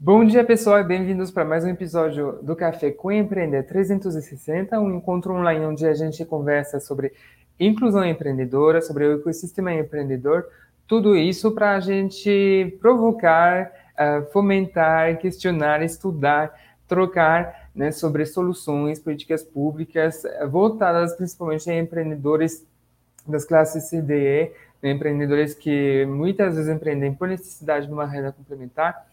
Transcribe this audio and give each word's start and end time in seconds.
Bom 0.00 0.24
dia, 0.24 0.44
pessoal, 0.44 0.78
e 0.78 0.84
bem-vindos 0.84 1.32
para 1.32 1.44
mais 1.44 1.64
um 1.64 1.70
episódio 1.70 2.38
do 2.40 2.54
Café 2.54 2.92
com 2.92 3.10
Empreender 3.10 3.64
360, 3.64 4.78
um 4.78 4.94
encontro 4.94 5.34
online 5.34 5.66
onde 5.66 5.84
a 5.84 5.92
gente 5.92 6.24
conversa 6.24 6.78
sobre 6.78 7.12
inclusão 7.58 8.04
empreendedora, 8.04 8.80
sobre 8.80 9.04
o 9.04 9.18
ecossistema 9.18 9.74
empreendedor, 9.74 10.46
tudo 10.86 11.16
isso 11.16 11.50
para 11.50 11.72
a 11.72 11.80
gente 11.80 12.78
provocar, 12.80 13.72
uh, 13.98 14.30
fomentar, 14.30 15.18
questionar, 15.18 15.82
estudar, 15.82 16.54
trocar 16.86 17.68
né, 17.74 17.90
sobre 17.90 18.24
soluções, 18.24 19.00
políticas 19.00 19.42
públicas 19.42 20.22
uh, 20.22 20.48
voltadas 20.48 21.16
principalmente 21.16 21.68
a 21.68 21.76
empreendedores 21.76 22.64
das 23.26 23.44
classes 23.44 23.90
CDE, 23.90 24.52
né, 24.80 24.92
empreendedores 24.92 25.54
que 25.54 26.06
muitas 26.06 26.54
vezes 26.54 26.72
empreendem 26.72 27.12
por 27.12 27.26
necessidade 27.26 27.88
de 27.88 27.92
uma 27.92 28.06
renda 28.06 28.30
complementar. 28.30 29.07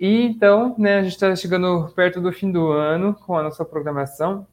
E 0.00 0.22
então, 0.22 0.74
né, 0.78 0.96
a 0.96 1.02
gente 1.02 1.12
está 1.12 1.36
chegando 1.36 1.92
perto 1.94 2.22
do 2.22 2.32
fim 2.32 2.50
do 2.50 2.72
ano 2.72 3.14
com 3.14 3.36
a 3.36 3.42
nossa 3.42 3.66
programação. 3.66 4.46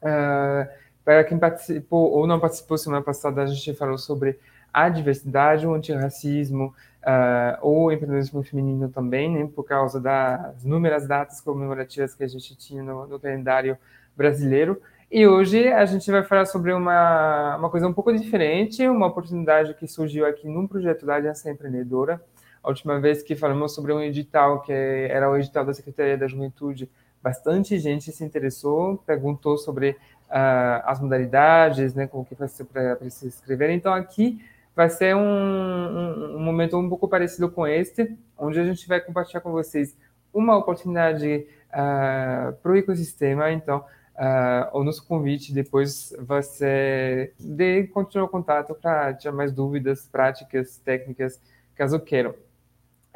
Uh, 0.00 0.66
para 1.04 1.22
quem 1.22 1.38
participou 1.38 2.12
ou 2.12 2.26
não 2.26 2.40
participou 2.40 2.78
semana 2.78 3.02
passada, 3.02 3.42
a 3.42 3.46
gente 3.46 3.74
falou 3.74 3.98
sobre 3.98 4.38
a 4.72 4.88
diversidade, 4.88 5.66
o 5.66 5.74
antirracismo, 5.74 6.74
uh, 7.02 7.58
ou 7.60 7.84
o 7.84 7.92
empreendedorismo 7.92 8.42
feminino 8.42 8.88
também, 8.88 9.30
né, 9.30 9.50
por 9.54 9.64
causa 9.64 10.00
das 10.00 10.64
inúmeras 10.64 11.06
datas 11.06 11.42
comemorativas 11.42 12.14
que 12.14 12.24
a 12.24 12.28
gente 12.28 12.56
tinha 12.56 12.82
no, 12.82 13.06
no 13.06 13.20
calendário 13.20 13.76
brasileiro. 14.16 14.80
E 15.12 15.26
hoje 15.26 15.68
a 15.68 15.84
gente 15.84 16.10
vai 16.10 16.24
falar 16.24 16.46
sobre 16.46 16.72
uma, 16.72 17.56
uma 17.56 17.68
coisa 17.68 17.86
um 17.86 17.92
pouco 17.92 18.10
diferente, 18.14 18.88
uma 18.88 19.08
oportunidade 19.08 19.74
que 19.74 19.86
surgiu 19.86 20.24
aqui 20.24 20.48
num 20.48 20.66
projeto 20.66 21.04
da 21.04 21.16
Aliança 21.16 21.50
Empreendedora. 21.50 22.18
A 22.66 22.70
última 22.70 22.98
vez 22.98 23.22
que 23.22 23.36
falamos 23.36 23.72
sobre 23.72 23.92
um 23.92 24.02
edital, 24.02 24.60
que 24.60 24.72
era 24.72 25.30
o 25.30 25.36
edital 25.36 25.64
da 25.64 25.72
Secretaria 25.72 26.18
da 26.18 26.26
Juventude, 26.26 26.90
bastante 27.22 27.78
gente 27.78 28.10
se 28.10 28.24
interessou, 28.24 28.96
perguntou 29.06 29.56
sobre 29.56 29.90
uh, 29.90 30.82
as 30.82 31.00
modalidades, 31.00 31.94
né, 31.94 32.08
como 32.08 32.24
que 32.24 32.34
vai 32.34 32.48
ser 32.48 32.64
para 32.64 32.98
se 33.08 33.28
inscrever. 33.28 33.70
Então 33.70 33.94
aqui 33.94 34.44
vai 34.74 34.90
ser 34.90 35.14
um, 35.14 35.20
um, 35.20 36.36
um 36.38 36.40
momento 36.40 36.76
um 36.76 36.88
pouco 36.88 37.06
parecido 37.06 37.48
com 37.48 37.68
este, 37.68 38.18
onde 38.36 38.58
a 38.58 38.64
gente 38.64 38.88
vai 38.88 39.00
compartilhar 39.00 39.42
com 39.42 39.52
vocês 39.52 39.96
uma 40.34 40.56
oportunidade 40.56 41.46
uh, 41.68 42.52
para 42.52 42.72
o 42.72 42.76
ecossistema. 42.76 43.50
Então, 43.52 43.84
Uh, 44.18 44.78
o 44.78 44.82
nosso 44.82 45.06
convite 45.06 45.52
depois 45.52 46.10
vai 46.18 46.42
ser 46.42 47.34
de 47.38 47.86
continuar 47.88 48.24
o 48.24 48.28
contato 48.30 48.74
para 48.74 49.12
tirar 49.12 49.34
mais 49.34 49.52
dúvidas, 49.52 50.08
práticas, 50.10 50.78
técnicas, 50.78 51.38
caso 51.74 52.00
queiram. 52.00 52.34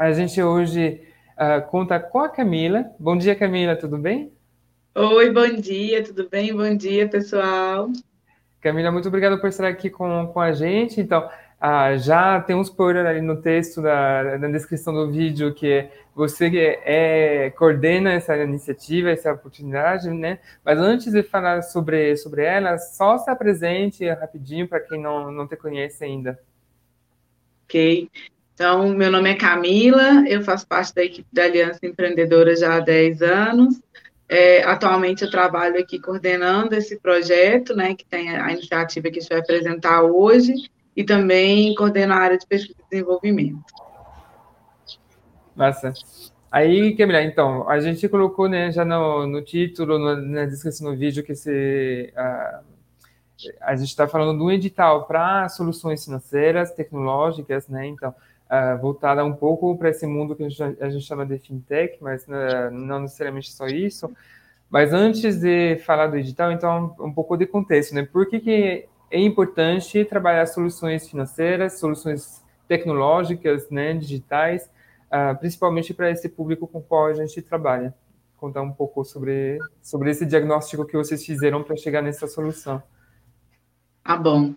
A 0.00 0.12
gente 0.12 0.42
hoje 0.42 0.98
uh, 1.36 1.60
conta 1.68 2.00
com 2.00 2.20
a 2.20 2.28
Camila. 2.30 2.86
Bom 2.98 3.18
dia, 3.18 3.36
Camila, 3.36 3.76
tudo 3.76 3.98
bem? 3.98 4.32
Oi, 4.94 5.30
bom 5.30 5.46
dia, 5.60 6.02
tudo 6.02 6.26
bem? 6.26 6.56
Bom 6.56 6.74
dia, 6.74 7.06
pessoal. 7.06 7.90
Camila, 8.62 8.90
muito 8.90 9.08
obrigado 9.08 9.38
por 9.38 9.50
estar 9.50 9.68
aqui 9.68 9.90
com, 9.90 10.26
com 10.28 10.40
a 10.40 10.52
gente. 10.52 11.02
Então, 11.02 11.28
ah, 11.60 11.98
já 11.98 12.40
tem 12.40 12.56
um 12.56 12.62
spoiler 12.62 13.04
ali 13.04 13.20
no 13.20 13.42
texto, 13.42 13.82
da, 13.82 14.38
na 14.38 14.48
descrição 14.48 14.94
do 14.94 15.12
vídeo, 15.12 15.52
que 15.52 15.90
você 16.14 16.46
é, 16.46 17.44
é, 17.44 17.50
coordena 17.50 18.10
essa 18.10 18.34
iniciativa, 18.38 19.10
essa 19.10 19.34
oportunidade, 19.34 20.08
né? 20.08 20.38
Mas 20.64 20.78
antes 20.78 21.12
de 21.12 21.22
falar 21.22 21.60
sobre, 21.60 22.16
sobre 22.16 22.42
ela, 22.42 22.78
só 22.78 23.18
se 23.18 23.28
apresente 23.28 24.08
rapidinho 24.08 24.66
para 24.66 24.80
quem 24.80 24.98
não, 24.98 25.30
não 25.30 25.46
te 25.46 25.56
conhece 25.56 26.02
ainda. 26.02 26.40
Ok. 27.64 28.08
Então, 28.60 28.90
meu 28.90 29.10
nome 29.10 29.30
é 29.30 29.34
Camila, 29.34 30.22
eu 30.28 30.42
faço 30.42 30.66
parte 30.66 30.94
da 30.94 31.02
equipe 31.02 31.26
da 31.32 31.44
Aliança 31.44 31.80
Empreendedora 31.82 32.54
já 32.54 32.74
há 32.76 32.80
10 32.80 33.22
anos. 33.22 33.80
É, 34.28 34.62
atualmente 34.64 35.24
eu 35.24 35.30
trabalho 35.30 35.80
aqui 35.80 35.98
coordenando 35.98 36.74
esse 36.74 37.00
projeto, 37.00 37.74
né, 37.74 37.94
que 37.94 38.04
tem 38.04 38.36
a 38.36 38.52
iniciativa 38.52 39.10
que 39.10 39.16
a 39.16 39.20
gente 39.22 39.30
vai 39.30 39.38
apresentar 39.38 40.02
hoje, 40.02 40.52
e 40.94 41.02
também 41.02 41.74
coordeno 41.74 42.12
a 42.12 42.18
área 42.18 42.36
de 42.36 42.46
pesquisa 42.46 42.78
e 42.78 42.90
desenvolvimento. 42.90 43.64
Massa. 45.56 45.94
Aí, 46.52 46.94
Camila, 46.98 47.22
então, 47.22 47.66
a 47.66 47.80
gente 47.80 48.06
colocou 48.10 48.46
né, 48.46 48.70
já 48.70 48.84
no, 48.84 49.26
no 49.26 49.40
título, 49.40 49.98
no, 49.98 50.16
na 50.16 50.44
descrição 50.44 50.90
do 50.90 50.98
vídeo, 50.98 51.24
que 51.24 51.32
esse, 51.32 52.12
a, 52.14 52.60
a 53.62 53.74
gente 53.74 53.88
está 53.88 54.06
falando 54.06 54.36
de 54.36 54.44
um 54.44 54.50
edital 54.50 55.06
para 55.06 55.48
soluções 55.48 56.04
financeiras, 56.04 56.72
tecnológicas, 56.72 57.66
né? 57.66 57.86
Então, 57.86 58.14
uh, 58.50 58.78
voltada 58.80 59.24
um 59.24 59.32
pouco 59.32 59.76
para 59.78 59.90
esse 59.90 60.06
mundo 60.06 60.34
que 60.34 60.42
a 60.42 60.48
gente, 60.48 60.82
a 60.82 60.90
gente, 60.90 61.04
chama 61.04 61.24
de 61.24 61.38
fintech, 61.38 61.98
mas 62.00 62.26
né, 62.26 62.68
não 62.70 63.00
necessariamente 63.00 63.52
só 63.52 63.66
isso. 63.66 64.10
Mas 64.68 64.92
antes 64.92 65.40
de 65.40 65.76
falar 65.78 66.08
do 66.08 66.16
edital, 66.16 66.52
então, 66.52 66.94
um 67.00 67.12
pouco 67.12 67.36
de 67.36 67.46
contexto, 67.46 67.94
né? 67.94 68.06
Por 68.10 68.28
que, 68.28 68.38
que 68.40 68.88
é 69.10 69.18
importante 69.18 70.04
trabalhar 70.04 70.46
soluções 70.46 71.08
financeiras, 71.08 71.78
soluções 71.80 72.42
tecnológicas, 72.68 73.68
né, 73.68 73.92
digitais, 73.94 74.70
uh, 75.10 75.36
principalmente 75.38 75.92
para 75.92 76.10
esse 76.10 76.28
público 76.28 76.68
com 76.68 76.80
qual 76.80 77.06
a 77.06 77.14
gente 77.14 77.42
trabalha. 77.42 77.92
Contar 78.36 78.62
um 78.62 78.70
pouco 78.70 79.04
sobre, 79.04 79.58
sobre 79.82 80.10
esse 80.10 80.24
diagnóstico 80.24 80.86
que 80.86 80.96
vocês 80.96 81.24
fizeram 81.26 81.64
para 81.64 81.76
chegar 81.76 82.00
nessa 82.00 82.28
solução. 82.28 82.80
Ah, 84.04 84.16
bom. 84.16 84.54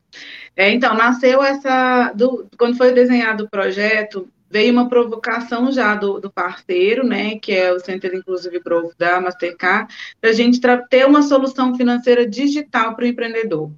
É, 0.56 0.72
então, 0.72 0.96
nasceu 0.96 1.44
essa. 1.44 2.12
Do, 2.14 2.48
quando 2.58 2.78
foi 2.78 2.94
desenhado 2.94 3.46
o 3.46 3.50
projeto, 3.50 4.30
veio 4.50 4.72
uma 4.72 4.88
provocação 4.88 5.72
já 5.72 5.96
do, 5.96 6.20
do 6.20 6.32
parceiro, 6.32 7.06
né, 7.06 7.38
que 7.40 7.52
é 7.52 7.74
o 7.74 7.80
Center 7.80 8.14
Inclusive 8.14 8.60
Growth 8.60 8.94
da 8.98 9.20
Mastercard, 9.20 9.94
para 10.22 10.30
a 10.30 10.34
gente 10.34 10.62
ter 10.90 11.06
uma 11.06 11.24
solução 11.24 11.76
financeira 11.76 12.28
digital 12.28 12.96
para 12.96 13.06
o 13.06 13.08
empreendedor 13.08 13.72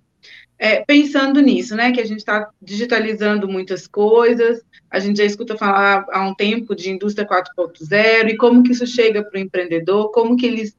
é, 0.58 0.84
pensando 0.86 1.42
nisso, 1.42 1.75
né, 1.75 1.92
que 1.92 2.00
a 2.00 2.06
gente 2.06 2.20
está 2.20 2.50
digitalizando 2.62 3.48
muitas 3.48 3.88
coisas, 3.88 4.62
a 4.90 5.00
gente 5.00 5.18
já 5.18 5.25
escuta 5.25 5.58
falar 5.58 6.06
há 6.09 6.25
um 6.25 6.34
tempo 6.34 6.74
de 6.75 6.90
indústria 6.90 7.28
4.0 7.28 8.30
e 8.30 8.38
como 8.38 8.64
que 8.64 8.72
isso 8.72 8.88
chega 8.88 9.24
para 9.24 9.38
o 9.38 9.42
empreendedor, 9.42 10.12
como 10.12 10.38
que 10.38 10.46
eles, 10.46 10.75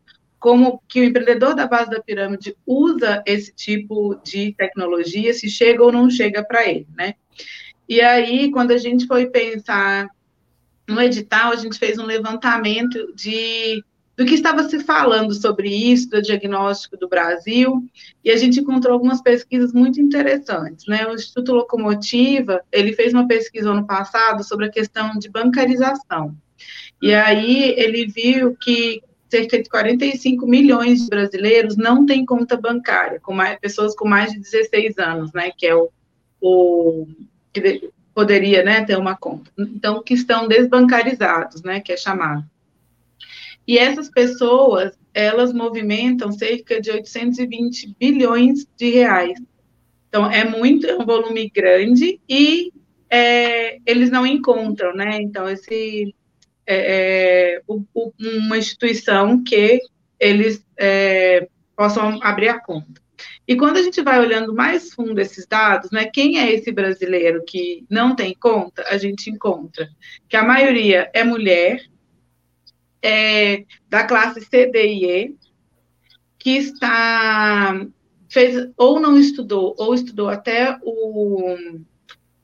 como 0.47 0.81
que 0.87 1.01
o 1.01 1.05
empreendedor 1.05 1.57
da 1.57 1.67
base 1.67 1.91
da 1.91 2.01
pirâmide 2.01 2.57
usa 2.65 3.21
esse 3.27 3.53
tipo 3.53 4.15
de 4.23 4.55
tecnologia, 4.57 5.34
se 5.34 5.51
chega 5.51 5.83
ou 5.83 5.91
não 5.91 6.09
chega 6.09 6.45
para 6.45 6.65
ele, 6.65 6.87
né? 6.97 7.15
E 7.89 8.01
aí, 8.01 8.49
quando 8.53 8.71
a 8.71 8.79
gente 8.79 9.09
foi 9.09 9.27
pensar 9.27 10.09
no 10.89 11.03
edital, 11.03 11.51
a 11.51 11.57
gente 11.57 11.77
fez 11.77 11.99
um 11.99 12.07
levantamento 12.07 13.12
de 13.12 13.83
do 14.17 14.25
que 14.25 14.34
estava 14.34 14.62
se 14.69 14.79
falando 14.84 15.34
sobre 15.34 15.69
isso, 15.69 16.11
do 16.11 16.23
diagnóstico 16.23 16.97
do 16.97 17.09
Brasil, 17.09 17.83
e 18.25 18.31
a 18.31 18.37
gente 18.37 18.61
encontrou 18.61 18.95
algumas 18.95 19.21
pesquisas 19.21 19.73
muito 19.73 20.01
interessantes, 20.01 20.87
né? 20.87 21.09
O 21.09 21.15
Instituto 21.17 21.55
Locomotiva, 21.55 22.63
ele 22.71 22.93
fez 22.93 23.13
uma 23.13 23.27
pesquisa 23.27 23.73
ano 23.73 23.84
passado 23.84 24.45
sobre 24.45 24.67
a 24.67 24.71
questão 24.71 25.19
de 25.19 25.28
bancarização, 25.28 26.37
e 27.03 27.13
aí 27.13 27.75
ele 27.77 28.07
viu 28.07 28.57
que 28.57 29.03
cerca 29.29 29.61
de 29.63 29.69
45 29.69 30.47
milhões 30.47 31.03
de 31.03 31.09
brasileiros 31.09 31.77
não 31.77 32.07
têm 32.07 32.25
conta 32.25 32.57
bancária, 32.57 33.21
com 33.21 33.33
mais, 33.33 33.59
pessoas 33.59 33.95
com 33.95 34.09
mais 34.09 34.33
de 34.33 34.41
16 34.41 34.99
anos, 34.99 35.33
né, 35.33 35.51
que 35.57 35.67
é 35.67 35.75
o, 35.75 35.91
o 36.41 37.07
que 37.53 37.91
poderia, 38.15 38.63
né, 38.63 38.85
ter 38.85 38.97
uma 38.97 39.17
conta. 39.17 39.51
Então, 39.59 40.03
que 40.03 40.15
estão 40.15 40.49
desbancarizados, 40.49 41.63
né, 41.63 41.81
que 41.81 41.93
é 41.93 41.97
chamado. 41.97 42.45
E 43.67 43.79
essas 43.79 44.09
pessoas, 44.09 44.97
elas 45.13 45.53
movimentam 45.53 46.31
cerca 46.31 46.81
de 46.81 46.91
820 46.91 47.97
bilhões 47.99 48.67
de 48.77 48.91
reais. 48.91 49.39
Então, 50.09 50.31
é 50.31 50.45
muito, 50.45 50.87
é 50.87 50.97
um 50.97 51.05
volume 51.05 51.51
grande 51.51 52.21
e 52.29 52.73
é, 53.11 53.79
eles 53.85 54.09
não 54.09 54.27
encontram, 54.27 54.95
né? 54.95 55.21
Então, 55.21 55.49
esse 55.49 56.15
é, 56.66 57.57
é 57.57 57.63
o, 57.66 57.83
o, 57.95 58.13
uma 58.18 58.59
instituição 58.59 59.42
que 59.42 59.80
eles 60.18 60.65
é, 60.78 61.48
possam 61.77 62.18
abrir 62.22 62.48
a 62.48 62.60
conta. 62.60 63.01
E 63.48 63.57
quando 63.57 63.77
a 63.77 63.83
gente 63.83 64.03
vai 64.03 64.18
olhando 64.18 64.54
mais 64.54 64.92
fundo 64.92 65.21
esses 65.21 65.47
dados, 65.47 65.91
né, 65.91 66.07
quem 66.07 66.39
é 66.39 66.53
esse 66.53 66.72
brasileiro 66.72 67.45
que 67.47 67.84
não 67.89 68.15
tem 68.16 68.34
conta, 68.34 68.84
a 68.89 68.98
gente 68.98 69.30
encontra 69.30 69.89
que 70.28 70.36
a 70.36 70.42
maioria 70.42 71.09
é 71.15 71.22
mulher, 71.22 71.80
é, 73.01 73.65
da 73.89 74.04
classe 74.04 74.41
C, 74.41 74.66
D 74.66 74.86
e 74.86 75.04
E, 75.04 75.34
que 76.39 76.57
está 76.57 77.86
fez 78.28 78.69
ou 78.77 78.98
não 79.01 79.16
estudou 79.16 79.74
ou 79.78 79.95
estudou 79.95 80.28
até 80.28 80.77
o, 80.83 81.57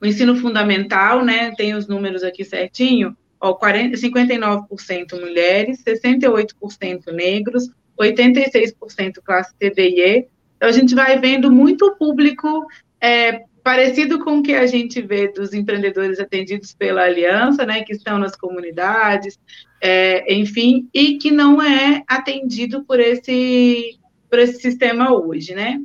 o 0.01 0.07
ensino 0.07 0.37
fundamental, 0.37 1.25
né? 1.25 1.53
Tem 1.57 1.75
os 1.75 1.89
números 1.89 2.23
aqui 2.23 2.45
certinho. 2.45 3.17
Ó, 3.43 3.55
40, 3.55 3.97
59% 3.97 5.21
mulheres, 5.21 5.83
68% 5.83 7.13
negros, 7.13 7.69
86% 8.01 9.21
classe 9.25 9.53
C, 9.61 9.71
D 9.71 9.89
e 9.89 10.01
E. 10.01 10.29
Então, 10.57 10.69
a 10.69 10.73
gente 10.73 10.95
vai 10.95 11.19
vendo 11.19 11.51
muito 11.51 11.97
público 11.97 12.65
é, 13.01 13.43
parecido 13.65 14.21
com 14.21 14.39
o 14.39 14.43
que 14.45 14.55
a 14.55 14.65
gente 14.67 15.03
vê 15.03 15.27
dos 15.27 15.53
empreendedores 15.53 16.21
atendidos 16.21 16.73
pela 16.73 17.03
aliança, 17.03 17.67
né, 17.67 17.83
que 17.83 17.93
estão 17.93 18.17
nas 18.17 18.37
comunidades, 18.37 19.37
é, 19.81 20.33
enfim, 20.33 20.89
e 20.95 21.19
que 21.19 21.33
não 21.33 21.61
é 21.61 22.05
atendido 22.07 22.85
por 22.85 23.01
esse, 23.01 23.99
por 24.31 24.39
esse 24.39 24.61
sistema 24.61 25.13
hoje, 25.13 25.53
né? 25.53 25.81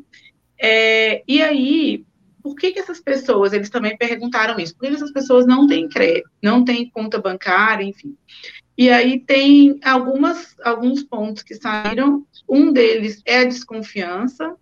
É, 0.59 1.23
e 1.27 1.41
aí, 1.41 2.03
por 2.47 2.55
que, 2.55 2.71
que 2.71 2.79
essas 2.79 3.01
pessoas, 3.01 3.51
eles 3.51 3.69
também 3.69 3.97
perguntaram 3.97 4.57
isso, 4.57 4.75
por 4.75 4.87
que 4.87 4.95
essas 4.95 5.11
pessoas 5.11 5.45
não 5.45 5.67
têm 5.67 5.89
crédito, 5.89 6.29
não 6.41 6.63
têm 6.63 6.89
conta 6.89 7.19
bancária, 7.19 7.83
enfim. 7.83 8.15
E 8.77 8.89
aí 8.89 9.19
tem 9.19 9.79
algumas, 9.83 10.55
alguns 10.63 11.03
pontos 11.03 11.43
que 11.43 11.55
saíram, 11.55 12.25
um 12.47 12.71
deles 12.71 13.21
é 13.25 13.39
a 13.39 13.45
desconfiança, 13.45 14.55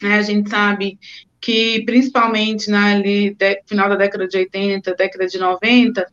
né? 0.00 0.18
a 0.18 0.22
gente 0.22 0.48
sabe 0.48 0.98
que 1.40 1.82
principalmente 1.84 2.70
na 2.70 2.92
ali, 2.92 3.34
de, 3.34 3.62
final 3.66 3.88
da 3.88 3.96
década 3.96 4.28
de 4.28 4.36
80, 4.36 4.94
década 4.94 5.26
de 5.26 5.38
90, 5.38 6.06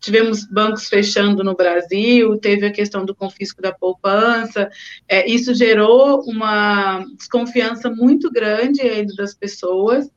tivemos 0.00 0.44
bancos 0.44 0.88
fechando 0.88 1.42
no 1.42 1.56
Brasil, 1.56 2.38
teve 2.38 2.66
a 2.66 2.72
questão 2.72 3.04
do 3.04 3.14
confisco 3.14 3.62
da 3.62 3.72
poupança, 3.72 4.68
é, 5.08 5.28
isso 5.28 5.54
gerou 5.54 6.22
uma 6.22 7.04
desconfiança 7.16 7.90
muito 7.90 8.30
grande 8.30 9.06
das 9.16 9.34
pessoas 9.34 10.08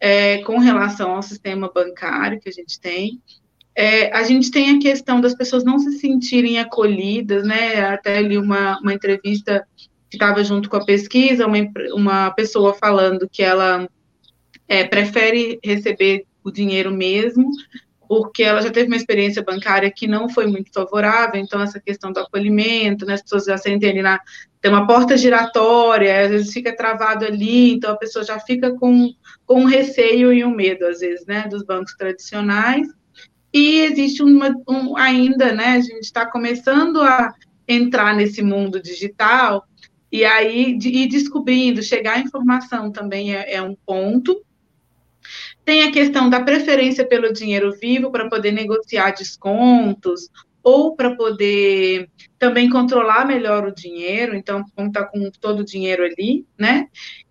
é, 0.00 0.38
com 0.38 0.58
relação 0.58 1.14
ao 1.14 1.22
sistema 1.22 1.70
bancário 1.72 2.40
que 2.40 2.48
a 2.48 2.52
gente 2.52 2.80
tem. 2.80 3.20
É, 3.76 4.12
a 4.12 4.22
gente 4.24 4.50
tem 4.50 4.76
a 4.76 4.80
questão 4.80 5.20
das 5.20 5.34
pessoas 5.34 5.62
não 5.62 5.78
se 5.78 5.92
sentirem 5.98 6.58
acolhidas, 6.58 7.46
né? 7.46 7.84
Até 7.84 8.18
ali 8.18 8.36
uma, 8.36 8.80
uma 8.80 8.94
entrevista 8.94 9.64
que 10.08 10.16
estava 10.16 10.42
junto 10.42 10.68
com 10.68 10.76
a 10.76 10.84
pesquisa, 10.84 11.46
uma, 11.46 11.56
uma 11.92 12.30
pessoa 12.32 12.74
falando 12.74 13.28
que 13.30 13.42
ela 13.42 13.88
é, 14.66 14.84
prefere 14.84 15.60
receber 15.62 16.24
o 16.42 16.50
dinheiro 16.50 16.90
mesmo, 16.90 17.50
porque 18.10 18.42
ela 18.42 18.60
já 18.60 18.70
teve 18.70 18.88
uma 18.88 18.96
experiência 18.96 19.40
bancária 19.40 19.88
que 19.88 20.08
não 20.08 20.28
foi 20.28 20.44
muito 20.44 20.72
favorável, 20.72 21.40
então 21.40 21.62
essa 21.62 21.78
questão 21.78 22.10
do 22.10 22.18
acolhimento, 22.18 23.06
né, 23.06 23.14
as 23.14 23.22
pessoas 23.22 23.44
já 23.44 23.56
sentem 23.56 23.88
ali 23.88 24.02
na, 24.02 24.18
tem 24.60 24.68
uma 24.68 24.84
porta 24.84 25.16
giratória, 25.16 26.24
às 26.24 26.30
vezes 26.32 26.52
fica 26.52 26.74
travado 26.74 27.24
ali, 27.24 27.70
então 27.74 27.92
a 27.92 27.96
pessoa 27.96 28.24
já 28.24 28.40
fica 28.40 28.72
com, 28.72 29.12
com 29.46 29.60
um 29.60 29.64
receio 29.64 30.32
e 30.32 30.44
um 30.44 30.50
medo, 30.50 30.86
às 30.86 30.98
vezes, 30.98 31.24
né, 31.24 31.46
dos 31.48 31.62
bancos 31.62 31.94
tradicionais, 31.94 32.88
e 33.54 33.82
existe 33.82 34.24
uma, 34.24 34.56
um, 34.68 34.96
ainda, 34.96 35.52
né, 35.52 35.74
a 35.74 35.80
gente 35.80 36.00
está 36.00 36.26
começando 36.26 37.00
a 37.00 37.32
entrar 37.68 38.12
nesse 38.16 38.42
mundo 38.42 38.82
digital, 38.82 39.64
e 40.10 40.24
aí, 40.24 40.76
de, 40.76 40.88
ir 40.88 41.06
descobrindo, 41.06 41.80
chegar 41.80 42.16
a 42.16 42.20
informação 42.20 42.90
também 42.90 43.36
é, 43.36 43.54
é 43.54 43.62
um 43.62 43.76
ponto, 43.86 44.44
tem 45.70 45.84
a 45.84 45.92
questão 45.92 46.28
da 46.28 46.40
preferência 46.40 47.06
pelo 47.06 47.32
dinheiro 47.32 47.70
vivo 47.80 48.10
para 48.10 48.28
poder 48.28 48.50
negociar 48.50 49.12
descontos 49.12 50.28
ou 50.64 50.96
para 50.96 51.14
poder 51.14 52.10
também 52.40 52.68
controlar 52.68 53.24
melhor 53.24 53.64
o 53.64 53.72
dinheiro, 53.72 54.34
então 54.34 54.64
contar 54.74 55.04
com 55.04 55.30
todo 55.40 55.60
o 55.60 55.64
dinheiro 55.64 56.02
ali, 56.02 56.44
né? 56.58 56.88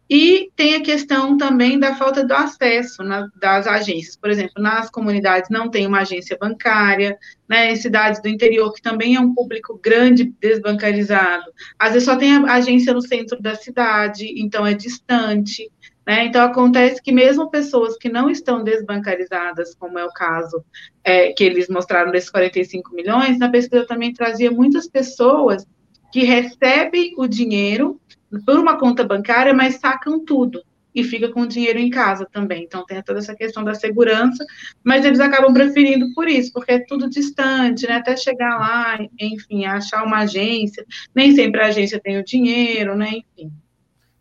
E 0.10 0.50
tem 0.56 0.76
a 0.76 0.82
questão 0.82 1.36
também 1.36 1.78
da 1.78 1.96
falta 1.96 2.26
do 2.26 2.34
acesso 2.34 3.04
na, 3.04 3.28
das 3.36 3.68
agências. 3.68 4.16
Por 4.16 4.30
exemplo, 4.30 4.64
nas 4.64 4.90
comunidades 4.90 5.50
não 5.50 5.70
tem 5.70 5.86
uma 5.86 6.00
agência 6.00 6.38
bancária, 6.40 7.18
né, 7.48 7.74
em 7.74 7.76
cidades 7.76 8.22
do 8.22 8.30
interior, 8.30 8.72
que 8.74 8.82
também 8.82 9.16
é 9.16 9.20
um 9.20 9.36
público 9.36 9.78
grande 9.84 10.34
desbancarizado. 10.40 11.52
Às 11.78 11.92
vezes 11.92 12.06
só 12.06 12.16
tem 12.16 12.38
a 12.38 12.54
agência 12.54 12.94
no 12.94 13.02
centro 13.02 13.42
da 13.42 13.54
cidade, 13.54 14.34
então 14.38 14.66
é 14.66 14.74
distante. 14.74 15.70
Né? 16.08 16.26
Então, 16.26 16.44
acontece 16.44 17.02
que 17.02 17.12
mesmo 17.12 17.50
pessoas 17.50 17.98
que 17.98 18.10
não 18.10 18.30
estão 18.30 18.64
desbancarizadas, 18.64 19.76
como 19.76 20.00
é 20.00 20.06
o 20.06 20.12
caso 20.12 20.64
é, 21.04 21.32
que 21.34 21.44
eles 21.44 21.70
mostraram 21.70 22.12
desses 22.12 22.30
45 22.30 22.94
milhões, 22.94 23.38
na 23.38 23.50
pesquisa 23.50 23.86
também 23.86 24.14
trazia 24.14 24.50
muitas 24.50 24.88
pessoas 24.88 25.66
que 26.12 26.24
recebem 26.24 27.14
o 27.18 27.28
dinheiro 27.28 28.00
por 28.46 28.60
uma 28.60 28.78
conta 28.78 29.04
bancária, 29.04 29.54
mas 29.54 29.76
sacam 29.76 30.24
tudo 30.24 30.64
e 30.94 31.04
fica 31.04 31.30
com 31.30 31.42
o 31.42 31.48
dinheiro 31.48 31.80
em 31.80 31.90
casa 31.90 32.28
também. 32.32 32.64
Então 32.64 32.86
tem 32.86 33.02
toda 33.04 33.20
essa 33.20 33.36
questão 33.36 33.64
da 33.64 33.76
segurança, 33.76 34.44
mas 34.84 35.06
eles 35.06 35.20
acabam 35.20 35.54
preferindo 35.54 36.12
por 36.14 36.28
isso, 36.28 36.52
porque 36.52 36.74
é 36.74 36.80
tudo 36.80 37.10
distante, 37.10 37.88
né? 37.88 37.96
Até 37.96 38.18
chegar 38.18 38.58
lá, 38.58 39.00
enfim, 39.20 39.66
achar 39.66 40.04
uma 40.04 40.20
agência, 40.20 40.86
nem 41.14 41.34
sempre 41.34 41.62
a 41.62 41.68
agência 41.68 42.00
tem 42.00 42.18
o 42.18 42.24
dinheiro, 42.24 42.96
né? 42.96 43.22
Enfim. 43.38 43.52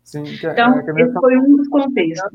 Sim, 0.09 0.23
que, 0.23 0.47
então, 0.47 0.79
é, 0.79 1.01
esse 1.03 1.13
foi 1.13 1.37
um 1.37 1.55
dos 1.55 1.67
contextos. 1.67 2.31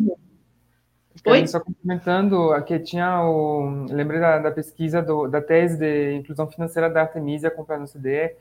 Oi? 1.27 1.47
Só 1.49 1.59
complementando, 1.59 2.53
aqui 2.53 2.79
tinha 2.79 3.25
o. 3.25 3.87
Lembrei 3.91 4.21
da, 4.21 4.39
da 4.39 4.51
pesquisa 4.53 5.03
do, 5.03 5.27
da 5.27 5.41
tese 5.41 5.79
de 5.79 6.15
inclusão 6.15 6.47
financeira 6.47 6.89
da 6.89 7.01
Artemisia 7.01 7.51
comprada 7.51 7.83
no 7.83 7.89
CDE, 7.89 8.37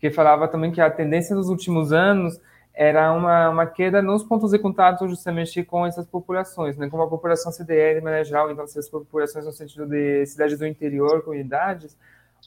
que 0.00 0.10
falava 0.10 0.48
também 0.48 0.72
que 0.72 0.80
a 0.80 0.90
tendência 0.90 1.36
nos 1.36 1.48
últimos 1.48 1.92
anos 1.92 2.40
era 2.74 3.12
uma, 3.12 3.50
uma 3.50 3.66
queda 3.66 4.02
nos 4.02 4.24
pontos 4.24 4.50
de 4.50 4.58
contato 4.58 5.06
justamente 5.06 5.62
com 5.62 5.86
essas 5.86 6.06
populações, 6.06 6.76
né? 6.76 6.88
como 6.88 7.04
a 7.04 7.08
população 7.08 7.52
CDE 7.52 7.94
de 7.96 8.00
maneira 8.00 8.24
geral, 8.24 8.50
então 8.50 8.64
essas 8.64 8.88
populações 8.88 9.44
no 9.44 9.52
sentido 9.52 9.86
de 9.86 10.26
cidades 10.26 10.58
do 10.58 10.66
interior, 10.66 11.22
comunidades, 11.22 11.96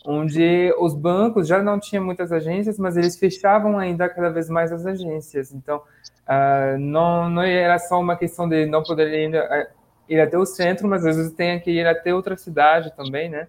onde 0.03 0.73
os 0.77 0.93
bancos 0.93 1.47
já 1.47 1.61
não 1.61 1.79
tinham 1.79 2.03
muitas 2.03 2.31
agências, 2.31 2.77
mas 2.77 2.97
eles 2.97 3.17
fechavam 3.17 3.77
ainda 3.77 4.09
cada 4.09 4.29
vez 4.29 4.49
mais 4.49 4.71
as 4.71 4.85
agências. 4.85 5.53
Então, 5.53 5.77
uh, 5.77 6.77
não, 6.79 7.29
não 7.29 7.41
era 7.41 7.77
só 7.79 7.99
uma 7.99 8.15
questão 8.15 8.47
de 8.47 8.65
não 8.65 8.83
poder 8.83 9.07
ir, 9.13 9.35
uh, 9.35 9.67
ir 10.09 10.19
até 10.19 10.37
o 10.37 10.45
centro, 10.45 10.87
mas 10.87 11.05
às 11.05 11.17
vezes 11.17 11.33
tem 11.33 11.59
que 11.59 11.71
ir 11.71 11.87
até 11.87 12.13
outra 12.13 12.35
cidade 12.35 12.95
também, 12.95 13.29
né? 13.29 13.47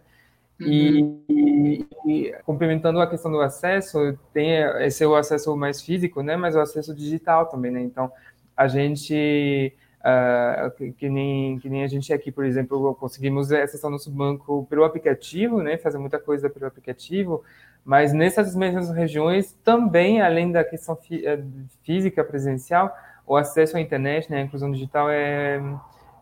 Uhum. 0.60 1.20
E, 1.28 1.86
e, 2.06 2.34
complementando 2.44 3.00
a 3.00 3.06
questão 3.06 3.30
do 3.30 3.40
acesso, 3.40 4.18
tem 4.32 4.62
esse 4.80 5.04
é 5.04 5.06
o 5.06 5.14
acesso 5.14 5.54
mais 5.56 5.82
físico, 5.82 6.22
né? 6.22 6.36
Mas 6.36 6.54
o 6.56 6.60
acesso 6.60 6.94
digital 6.94 7.46
também, 7.46 7.70
né? 7.70 7.82
Então, 7.82 8.10
a 8.56 8.66
gente 8.66 9.74
Uh, 10.06 10.70
que, 10.76 10.92
que, 10.92 11.08
nem, 11.08 11.58
que 11.58 11.68
nem 11.68 11.82
a 11.82 11.88
gente 11.88 12.12
aqui, 12.12 12.30
por 12.30 12.44
exemplo, 12.44 12.94
conseguimos 12.94 13.50
acessar 13.50 13.90
nosso 13.90 14.08
banco 14.08 14.64
pelo 14.70 14.84
aplicativo, 14.84 15.60
né, 15.60 15.76
fazer 15.78 15.98
muita 15.98 16.16
coisa 16.20 16.48
pelo 16.48 16.64
aplicativo, 16.64 17.42
mas 17.84 18.12
nessas 18.12 18.54
mesmas 18.54 18.88
regiões 18.90 19.58
também, 19.64 20.20
além 20.20 20.52
da 20.52 20.62
questão 20.62 20.96
eh, 21.10 21.42
física 21.82 22.22
presencial, 22.22 22.96
o 23.26 23.36
acesso 23.36 23.76
à 23.76 23.80
internet, 23.80 24.30
né, 24.30 24.38
a 24.38 24.42
inclusão 24.42 24.70
digital 24.70 25.10
é, 25.10 25.60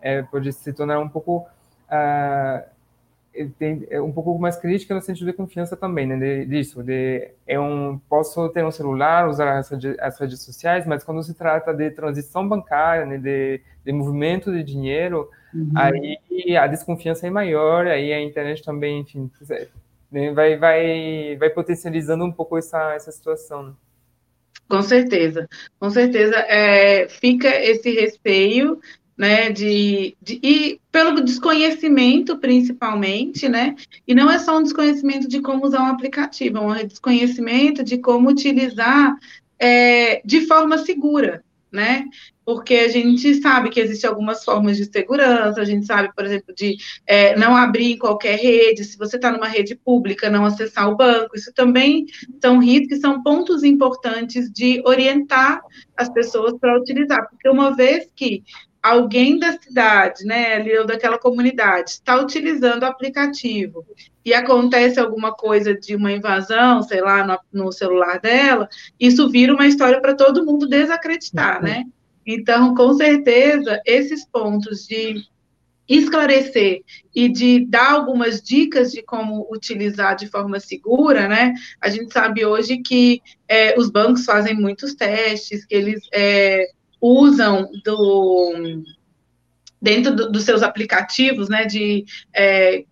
é 0.01 0.23
pode 0.23 0.51
se 0.55 0.73
tornar 0.73 0.99
um 0.99 1.09
pouco 1.09 1.47
uh, 1.91 2.74
tem, 3.59 3.87
é 3.91 4.01
um 4.01 4.13
pouco 4.13 4.39
mais 4.39 4.57
crítica 4.57 4.95
no 4.95 5.01
sentido 5.01 5.27
de 5.27 5.33
confiança 5.33 5.77
também, 5.77 6.07
né, 6.07 6.17
de, 6.17 6.47
disso, 6.47 6.83
de 6.83 7.31
é 7.47 7.59
um 7.59 7.99
posso 8.09 8.49
ter 8.51 8.65
um 8.65 8.71
celular, 8.71 9.29
usar 9.29 9.59
as, 9.59 9.73
as, 9.73 10.21
redes 10.21 10.43
sociais, 10.43 10.87
mas 10.87 11.03
quando 11.03 11.23
se 11.23 11.35
trata 11.35 11.75
de 11.75 11.91
transição 11.91 12.49
bancária, 12.49 13.05
né, 13.05 13.19
de, 13.19 13.61
de 13.85 13.93
movimento 13.93 14.53
de 14.53 14.63
dinheiro, 14.63 15.29
uhum. 15.53 15.73
aí 15.75 16.57
a 16.57 16.67
desconfiança 16.67 17.27
é 17.27 17.31
maior, 17.31 17.87
aí 17.87 18.13
a 18.13 18.23
internet 18.23 18.63
também, 18.63 19.01
enfim, 19.01 19.29
né, 20.11 20.33
vai, 20.33 20.57
vai, 20.57 21.37
vai 21.37 21.51
potencializando 21.51 22.25
um 22.25 22.33
pouco 22.33 22.57
essa, 22.57 22.95
essa 22.95 23.11
situação. 23.11 23.65
Né? 23.65 23.73
Com 24.69 24.81
certeza, 24.81 25.49
com 25.79 25.91
certeza, 25.91 26.37
é, 26.49 27.09
fica 27.09 27.49
esse 27.49 27.91
receio 27.91 28.81
né, 29.17 29.51
de, 29.51 30.17
de, 30.21 30.41
e 30.43 30.81
pelo 30.91 31.21
desconhecimento, 31.21 32.37
principalmente, 32.39 33.49
né, 33.49 33.77
e 34.07 34.15
não 34.15 34.31
é 34.31 34.39
só 34.39 34.59
um 34.59 34.63
desconhecimento 34.63 35.29
de 35.29 35.41
como 35.41 35.65
usar 35.65 35.83
um 35.83 35.93
aplicativo, 35.93 36.59
é 36.59 36.61
um 36.61 36.87
desconhecimento 36.87 37.85
de 37.85 37.99
como 37.99 38.29
utilizar 38.29 39.17
é, 39.59 40.21
de 40.25 40.47
forma 40.47 40.79
segura, 40.79 41.45
né, 41.71 42.05
porque 42.45 42.75
a 42.75 42.89
gente 42.89 43.35
sabe 43.41 43.71
que 43.71 43.81
existem 43.81 44.09
algumas 44.09 44.45
formas 44.45 44.77
de 44.77 44.85
segurança, 44.85 45.61
a 45.61 45.65
gente 45.65 45.87
sabe, 45.87 46.13
por 46.15 46.25
exemplo, 46.25 46.55
de 46.55 46.77
é, 47.07 47.37
não 47.37 47.57
abrir 47.57 47.93
em 47.93 47.99
qualquer 47.99 48.37
rede, 48.39 48.85
se 48.85 48.99
você 48.99 49.17
está 49.17 49.33
numa 49.33 49.49
rede 49.49 49.75
pública, 49.75 50.29
não 50.29 50.45
acessar 50.45 50.89
o 50.89 50.97
banco, 50.97 51.37
isso 51.37 51.53
também 51.55 52.05
são 52.43 52.59
riscos, 52.59 53.01
são 53.01 53.23
pontos 53.23 53.63
importantes 53.63 54.53
de 54.53 54.83
orientar 54.85 55.63
as 55.97 56.09
pessoas 56.09 56.59
para 56.59 56.79
utilizar, 56.79 57.29
porque 57.31 57.49
uma 57.49 57.75
vez 57.75 58.09
que 58.15 58.43
alguém 58.85 59.39
da 59.39 59.59
cidade, 59.59 60.27
né, 60.27 60.57
ali 60.57 60.77
ou 60.77 60.85
daquela 60.85 61.17
comunidade, 61.17 61.93
está 61.93 62.21
utilizando 62.21 62.83
o 62.83 62.87
aplicativo 62.87 63.83
e 64.23 64.35
acontece 64.35 65.01
alguma 65.01 65.33
coisa 65.33 65.75
de 65.75 65.97
uma 65.97 66.13
invasão, 66.13 66.83
sei 66.83 67.01
lá, 67.01 67.27
no, 67.27 67.65
no 67.65 67.73
celular 67.73 68.21
dela, 68.21 68.69
isso 69.01 69.31
vira 69.31 69.55
uma 69.55 69.67
história 69.67 70.03
para 70.03 70.15
todo 70.15 70.45
mundo 70.45 70.69
desacreditar, 70.69 71.63
né? 71.63 71.85
Então, 72.27 72.75
com 72.75 72.93
certeza, 72.93 73.81
esses 73.87 74.27
pontos 74.27 74.87
de 74.87 75.25
esclarecer 75.89 76.83
e 77.15 77.31
de 77.31 77.65
dar 77.65 77.93
algumas 77.93 78.43
dicas 78.43 78.93
de 78.93 79.03
como 79.03 79.49
utilizar 79.51 80.15
de 80.15 80.27
forma 80.27 80.61
segura, 80.61 81.27
né? 81.27 81.55
A 81.81 81.89
gente 81.89 82.13
sabe 82.13 82.45
hoje 82.45 82.83
que 82.83 83.23
é, 83.49 83.79
os 83.79 83.89
bancos 83.89 84.27
fazem 84.27 84.55
muitos 84.55 84.95
testes, 84.95 85.65
que 85.65 85.75
eles 85.75 86.03
é, 86.13 86.67
usam 87.07 87.69
do, 87.85 88.83
dentro 89.81 90.17
do, 90.17 90.33
dos 90.33 90.45
seus 90.45 90.63
aplicativos, 90.63 91.51
né, 91.51 91.67
de 91.67 92.07
é, 92.35 92.85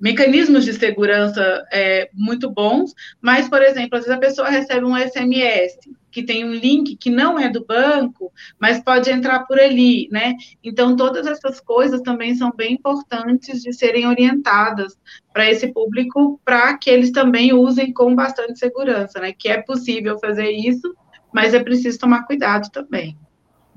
mecanismos 0.00 0.64
de 0.64 0.72
segurança 0.72 1.64
é, 1.72 2.10
muito 2.12 2.50
bons, 2.50 2.92
mas, 3.20 3.48
por 3.48 3.62
exemplo, 3.62 3.96
às 3.96 4.04
vezes 4.04 4.16
a 4.16 4.20
pessoa 4.20 4.48
recebe 4.48 4.84
um 4.84 4.96
SMS 4.96 5.78
que 6.10 6.24
tem 6.24 6.44
um 6.44 6.52
link 6.52 6.96
que 6.96 7.10
não 7.10 7.38
é 7.38 7.48
do 7.48 7.64
banco, 7.64 8.32
mas 8.58 8.82
pode 8.82 9.10
entrar 9.10 9.40
por 9.40 9.60
ali, 9.60 10.08
né? 10.10 10.34
Então, 10.64 10.96
todas 10.96 11.26
essas 11.26 11.60
coisas 11.60 12.00
também 12.00 12.34
são 12.34 12.50
bem 12.50 12.72
importantes 12.72 13.62
de 13.62 13.72
serem 13.72 14.06
orientadas 14.06 14.98
para 15.32 15.48
esse 15.48 15.68
público, 15.72 16.40
para 16.44 16.76
que 16.78 16.90
eles 16.90 17.12
também 17.12 17.52
usem 17.52 17.92
com 17.92 18.14
bastante 18.14 18.58
segurança, 18.58 19.20
né? 19.20 19.32
Que 19.32 19.50
é 19.50 19.62
possível 19.62 20.18
fazer 20.18 20.50
isso, 20.50 20.96
mas 21.32 21.54
é 21.54 21.62
preciso 21.62 21.98
tomar 21.98 22.24
cuidado 22.24 22.70
também. 22.70 23.16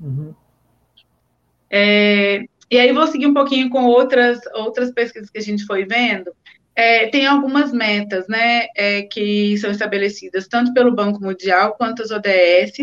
Uhum. 0.00 0.34
É, 1.70 2.44
e 2.70 2.78
aí 2.78 2.92
vou 2.92 3.06
seguir 3.06 3.26
um 3.26 3.34
pouquinho 3.34 3.68
com 3.68 3.84
outras, 3.84 4.40
outras 4.54 4.92
pesquisas 4.92 5.30
que 5.30 5.38
a 5.38 5.42
gente 5.42 5.64
foi 5.64 5.84
vendo. 5.84 6.32
É, 6.74 7.08
tem 7.08 7.26
algumas 7.26 7.72
metas, 7.72 8.26
né, 8.28 8.66
é, 8.76 9.02
que 9.02 9.58
são 9.58 9.70
estabelecidas 9.70 10.48
tanto 10.48 10.72
pelo 10.72 10.94
Banco 10.94 11.20
Mundial 11.20 11.74
quanto 11.76 12.02
as 12.02 12.10
ODS, 12.10 12.78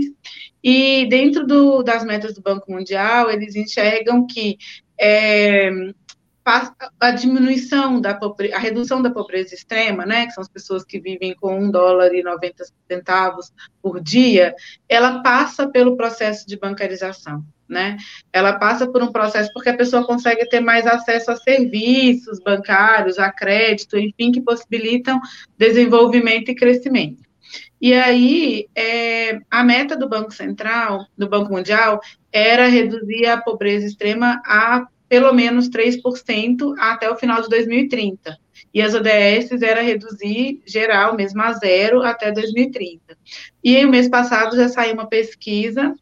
e 0.63 1.07
dentro 1.09 1.47
do, 1.47 1.81
das 1.81 2.03
metas 2.03 2.33
do 2.33 2.41
Banco 2.41 2.71
Mundial, 2.71 3.31
eles 3.31 3.55
enxergam 3.55 4.27
que 4.27 4.57
é, 4.99 5.71
a 6.99 7.11
diminuição 7.11 7.99
da 7.99 8.17
a 8.53 8.59
redução 8.59 9.01
da 9.01 9.09
pobreza 9.09 9.53
extrema, 9.53 10.05
né, 10.05 10.25
que 10.25 10.31
são 10.31 10.41
as 10.41 10.49
pessoas 10.49 10.83
que 10.83 10.99
vivem 10.99 11.35
com 11.35 11.59
um 11.59 11.69
dólar 11.69 12.13
e 12.13 12.23
90 12.23 12.63
centavos 12.89 13.51
por 13.81 13.99
dia, 14.01 14.55
ela 14.87 15.21
passa 15.21 15.67
pelo 15.67 15.97
processo 15.97 16.47
de 16.47 16.57
bancarização 16.57 17.43
né? 17.67 17.97
Ela 18.31 18.57
passa 18.57 18.87
por 18.87 19.03
um 19.03 19.11
processo 19.11 19.51
porque 19.53 19.69
a 19.69 19.77
pessoa 19.77 20.05
consegue 20.05 20.47
ter 20.47 20.59
mais 20.59 20.87
acesso 20.87 21.31
a 21.31 21.35
serviços 21.35 22.39
bancários, 22.39 23.19
a 23.19 23.31
crédito, 23.31 23.97
enfim, 23.97 24.31
que 24.31 24.41
possibilitam 24.41 25.19
desenvolvimento 25.57 26.49
e 26.49 26.55
crescimento. 26.55 27.27
E 27.79 27.93
aí, 27.93 28.67
é, 28.75 29.39
a 29.51 29.63
meta 29.63 29.95
do 29.95 30.09
Banco 30.09 30.33
Central, 30.33 31.05
do 31.17 31.29
Banco 31.29 31.51
Mundial, 31.51 31.99
era 32.31 32.67
reduzir 32.67 33.27
a 33.27 33.39
pobreza 33.39 33.85
extrema 33.85 34.41
a 34.45 34.87
pelo 35.09 35.33
menos 35.33 35.69
3% 35.69 36.75
até 36.79 37.09
o 37.09 37.15
final 37.15 37.41
de 37.41 37.49
2030. 37.49 38.37
E 38.73 38.81
as 38.81 38.93
ODS 38.93 39.61
era 39.61 39.81
reduzir 39.81 40.61
geral 40.65 41.15
mesmo 41.15 41.41
a 41.41 41.53
zero 41.53 42.03
até 42.03 42.31
2030. 42.31 43.17
E 43.63 43.75
aí, 43.75 43.85
o 43.85 43.89
mês 43.89 44.09
passado 44.09 44.55
já 44.55 44.67
saiu 44.67 44.93
uma 44.93 45.07
pesquisa 45.07 45.93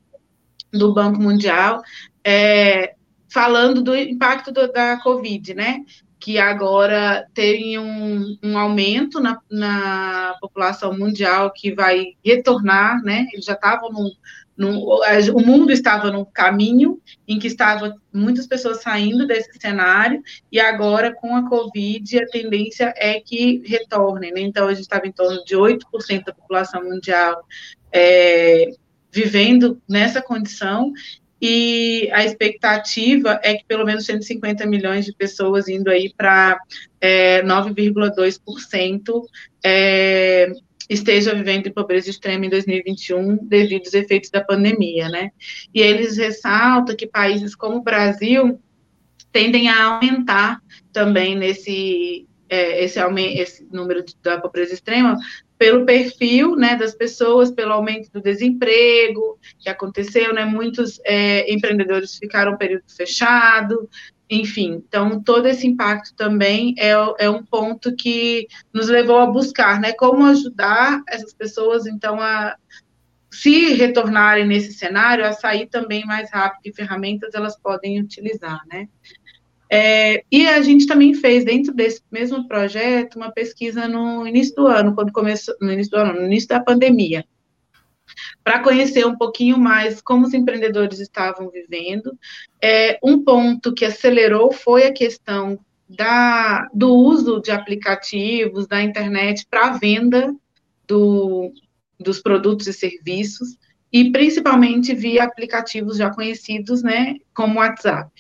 do 0.72 0.94
Banco 0.94 1.20
Mundial, 1.20 1.82
é, 2.24 2.96
falando 3.30 3.82
do 3.82 3.96
impacto 3.96 4.52
do, 4.52 4.72
da 4.72 5.00
Covid, 5.02 5.54
né? 5.54 5.84
Que 6.20 6.40
agora 6.40 7.28
tem 7.34 7.78
um, 7.78 8.38
um 8.44 8.58
aumento 8.58 9.20
na, 9.20 9.40
na, 9.50 10.36
população 10.42 10.98
mundial 10.98 11.52
que 11.52 11.74
vai 11.74 12.14
retornar, 12.24 13.02
né? 13.04 13.28
Eles 13.32 13.46
já 13.46 13.54
estavam 13.54 13.92
no, 13.92 14.10
no, 14.58 15.02
o 15.34 15.46
mundo 15.46 15.72
estava 15.72 16.10
no 16.10 16.26
caminho 16.26 17.02
em 17.28 17.38
que 17.38 17.48
estavam 17.48 17.94
muitas 18.14 18.48
pessoas 18.48 18.82
saindo 18.82 19.28
desse 19.28 19.52
cenário, 19.60 20.22
e 20.52 20.60
agora 20.60 21.14
com 21.14 21.36
a 21.36 21.48
Covid 21.50 22.20
a 22.20 22.28
tendência 22.28 22.94
é 22.96 23.20
que 23.20 23.62
retornem, 23.66 24.32
né? 24.32 24.42
Então 24.42 24.68
a 24.68 24.74
gente 24.74 24.84
estava 24.84 25.08
em 25.08 25.12
torno 25.12 25.44
de 25.44 25.56
8% 25.56 26.24
da 26.24 26.34
população 26.34 26.84
mundial 26.84 27.46
é, 27.92 28.70
vivendo 29.12 29.82
nessa 29.88 30.22
condição 30.22 30.94
e 31.42 32.10
a 32.14 32.24
expectativa 32.24 33.40
é 33.44 33.56
que 33.56 33.66
pelo 33.66 33.86
menos 33.86 34.06
150 34.06 34.66
milhões 34.66 35.06
de 35.06 35.14
pessoas 35.14 35.68
indo 35.68 35.90
aí 35.90 36.14
para 36.16 36.58
é, 37.00 37.44
9,2% 37.44 39.22
é, 39.64 40.52
esteja 40.90 41.34
vivendo 41.34 41.68
em 41.68 41.74
pobreza 41.74 42.10
extrema 42.10 42.46
em 42.46 42.50
2021 42.50 43.38
devido 43.48 43.86
aos 43.86 43.94
efeitos 43.94 44.30
da 44.30 44.44
pandemia, 44.44 45.10
né? 45.10 45.32
E 45.74 45.82
eles 45.82 46.18
ressaltam 46.18 46.96
que 46.96 47.08
países 47.08 47.56
como 47.56 47.78
o 47.78 47.84
Brasil 47.84 48.60
tendem 49.32 49.68
a 49.68 49.84
aumentar 49.86 50.62
também 50.94 51.36
nesse 51.36 52.28
é, 52.48 52.84
esse, 52.84 53.00
esse 53.00 53.68
número 53.72 54.04
da 54.22 54.40
pobreza 54.40 54.74
extrema 54.74 55.18
pelo 55.58 55.86
perfil 55.86 56.56
né, 56.56 56.76
das 56.76 56.94
pessoas, 56.94 57.50
pelo 57.50 57.74
aumento 57.74 58.12
do 58.12 58.22
desemprego 58.22 59.40
que 59.60 59.70
aconteceu, 59.70 60.34
né, 60.34 60.44
muitos 60.44 61.00
é, 61.06 61.52
empreendedores 61.52 62.18
ficaram 62.18 62.54
um 62.54 62.58
período 62.58 62.84
fechado, 62.88 63.90
enfim, 64.30 64.84
então 64.88 65.22
todo 65.22 65.48
esse 65.48 65.68
impacto 65.68 66.14
também 66.16 66.74
é, 66.78 66.92
é 67.20 67.30
um 67.30 67.44
ponto 67.44 67.96
que 67.96 68.48
nos 68.74 68.88
levou 68.88 69.20
a 69.20 69.28
buscar, 69.28 69.80
né, 69.80 69.94
como 69.94 70.26
ajudar 70.26 71.04
essas 71.08 71.34
pessoas, 71.34 71.86
então, 71.86 72.20
a 72.20 72.56
se 73.32 73.74
retornarem 73.74 74.48
nesse 74.48 74.74
cenário, 74.74 75.26
a 75.26 75.34
sair 75.34 75.68
também 75.68 76.06
mais 76.06 76.32
rápido, 76.32 76.64
que 76.64 76.74
ferramentas 76.74 77.34
elas 77.34 77.60
podem 77.60 78.00
utilizar, 78.02 78.62
né. 78.68 78.88
É, 79.70 80.24
e 80.32 80.48
a 80.48 80.62
gente 80.62 80.86
também 80.86 81.14
fez, 81.14 81.44
dentro 81.44 81.74
desse 81.74 82.02
mesmo 82.12 82.48
projeto, 82.48 83.16
uma 83.16 83.32
pesquisa 83.32 83.88
no 83.88 84.26
início 84.26 84.56
do 84.56 84.68
ano, 84.68 84.94
quando 84.94 85.12
começou, 85.12 85.56
no 85.60 85.72
início 85.72 85.92
do 85.92 85.98
ano, 85.98 86.14
no 86.14 86.26
início 86.26 86.50
da 86.50 86.60
pandemia, 86.60 87.26
para 88.46 88.60
conhecer 88.60 89.04
um 89.08 89.18
pouquinho 89.18 89.58
mais 89.58 90.00
como 90.00 90.28
os 90.28 90.34
empreendedores 90.36 91.00
estavam 91.00 91.50
vivendo. 91.50 92.16
É, 92.62 93.00
um 93.04 93.24
ponto 93.24 93.74
que 93.74 93.84
acelerou 93.84 94.52
foi 94.54 94.86
a 94.86 94.94
questão 94.94 95.60
da, 95.90 96.68
do 96.72 96.94
uso 96.94 97.42
de 97.42 97.50
aplicativos, 97.50 98.68
da 98.68 98.84
internet 98.84 99.48
para 99.50 99.72
venda 99.72 100.32
do, 100.88 101.52
dos 102.00 102.22
produtos 102.22 102.68
e 102.68 102.74
serviços, 102.74 103.58
e 103.92 104.12
principalmente 104.12 104.94
via 104.94 105.24
aplicativos 105.24 105.98
já 105.98 106.12
conhecidos, 106.12 106.84
né, 106.84 107.16
como 107.34 107.58
WhatsApp. 107.58 108.12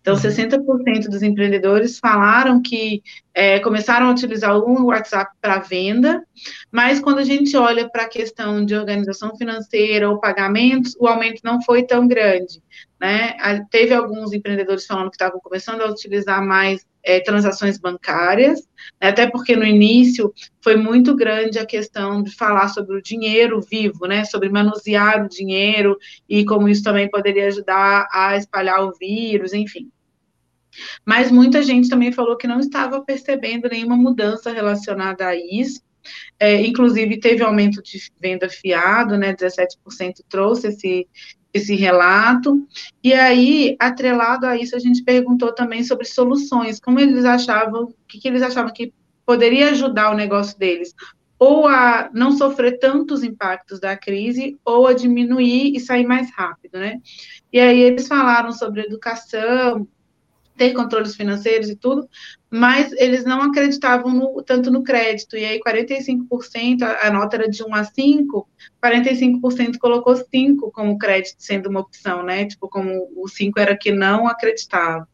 Então, 0.00 0.16
60% 0.16 0.58
uhum. 0.66 1.00
dos 1.10 1.22
empreendedores 1.22 1.98
falaram 1.98 2.60
que 2.60 3.02
é, 3.34 3.60
começaram 3.60 4.08
a 4.08 4.10
utilizar 4.10 4.56
o 4.56 4.86
WhatsApp 4.86 5.32
para 5.40 5.58
venda, 5.58 6.24
mas 6.70 7.00
quando 7.00 7.18
a 7.18 7.24
gente 7.24 7.56
olha 7.56 7.88
para 7.88 8.04
a 8.04 8.08
questão 8.08 8.64
de 8.64 8.74
organização 8.74 9.36
financeira 9.36 10.10
ou 10.10 10.18
pagamentos, 10.18 10.96
o 10.98 11.06
aumento 11.06 11.40
não 11.44 11.62
foi 11.62 11.84
tão 11.84 12.08
grande. 12.08 12.60
Né? 13.00 13.34
Teve 13.70 13.94
alguns 13.94 14.32
empreendedores 14.32 14.84
falando 14.84 15.08
que 15.08 15.16
estavam 15.16 15.40
começando 15.40 15.80
a 15.80 15.90
utilizar 15.90 16.44
mais 16.44 16.86
é, 17.02 17.18
transações 17.20 17.78
bancárias, 17.78 18.60
né? 19.00 19.08
até 19.08 19.26
porque 19.26 19.56
no 19.56 19.64
início 19.64 20.34
foi 20.62 20.76
muito 20.76 21.16
grande 21.16 21.58
a 21.58 21.64
questão 21.64 22.22
de 22.22 22.30
falar 22.34 22.68
sobre 22.68 22.96
o 22.96 23.02
dinheiro 23.02 23.60
vivo, 23.62 24.06
né, 24.06 24.24
sobre 24.24 24.50
manusear 24.50 25.24
o 25.24 25.28
dinheiro 25.28 25.96
e 26.28 26.44
como 26.44 26.68
isso 26.68 26.82
também 26.82 27.08
poderia 27.08 27.46
ajudar 27.46 28.06
a 28.12 28.36
espalhar 28.36 28.84
o 28.84 28.92
vírus, 28.92 29.54
enfim. 29.54 29.90
Mas 31.04 31.30
muita 31.30 31.62
gente 31.62 31.88
também 31.88 32.12
falou 32.12 32.36
que 32.36 32.46
não 32.46 32.60
estava 32.60 33.02
percebendo 33.02 33.68
nenhuma 33.68 33.96
mudança 33.96 34.52
relacionada 34.52 35.26
a 35.26 35.34
isso. 35.34 35.80
É, 36.38 36.64
inclusive, 36.64 37.20
teve 37.20 37.42
aumento 37.42 37.82
de 37.82 37.98
venda 38.18 38.48
fiado, 38.48 39.16
né? 39.18 39.34
17% 39.34 40.22
trouxe 40.28 40.68
esse, 40.68 41.06
esse 41.52 41.74
relato. 41.74 42.66
E 43.02 43.12
aí, 43.12 43.76
atrelado 43.78 44.46
a 44.46 44.56
isso, 44.56 44.76
a 44.76 44.78
gente 44.78 45.02
perguntou 45.02 45.52
também 45.52 45.82
sobre 45.84 46.04
soluções, 46.06 46.80
como 46.80 47.00
eles 47.00 47.24
achavam, 47.24 47.84
o 47.84 47.94
que, 48.06 48.18
que 48.18 48.28
eles 48.28 48.42
achavam 48.42 48.72
que 48.72 48.92
poderia 49.26 49.70
ajudar 49.70 50.10
o 50.10 50.16
negócio 50.16 50.58
deles, 50.58 50.94
ou 51.38 51.66
a 51.66 52.10
não 52.12 52.32
sofrer 52.32 52.78
tantos 52.78 53.22
impactos 53.22 53.80
da 53.80 53.96
crise, 53.96 54.58
ou 54.64 54.86
a 54.86 54.92
diminuir 54.92 55.74
e 55.74 55.80
sair 55.80 56.06
mais 56.06 56.30
rápido, 56.34 56.78
né? 56.78 56.98
E 57.52 57.58
aí 57.58 57.80
eles 57.80 58.06
falaram 58.06 58.52
sobre 58.52 58.82
educação, 58.82 59.86
ter 60.60 60.74
controles 60.74 61.16
financeiros 61.16 61.70
e 61.70 61.74
tudo, 61.74 62.06
mas 62.50 62.92
eles 62.92 63.24
não 63.24 63.40
acreditavam 63.40 64.12
no, 64.12 64.42
tanto 64.42 64.70
no 64.70 64.82
crédito, 64.82 65.34
e 65.34 65.42
aí 65.42 65.58
45%, 65.58 66.82
a, 66.82 67.06
a 67.06 67.10
nota 67.10 67.36
era 67.36 67.48
de 67.48 67.64
1 67.64 67.74
a 67.74 67.82
5, 67.82 68.46
45% 68.84 69.78
colocou 69.78 70.14
5 70.14 70.70
como 70.70 70.98
crédito 70.98 71.36
sendo 71.38 71.70
uma 71.70 71.80
opção, 71.80 72.22
né, 72.22 72.44
tipo, 72.44 72.68
como 72.68 73.10
o 73.16 73.26
5 73.26 73.58
era 73.58 73.74
que 73.74 73.90
não 73.90 74.28
acreditava. 74.28 75.08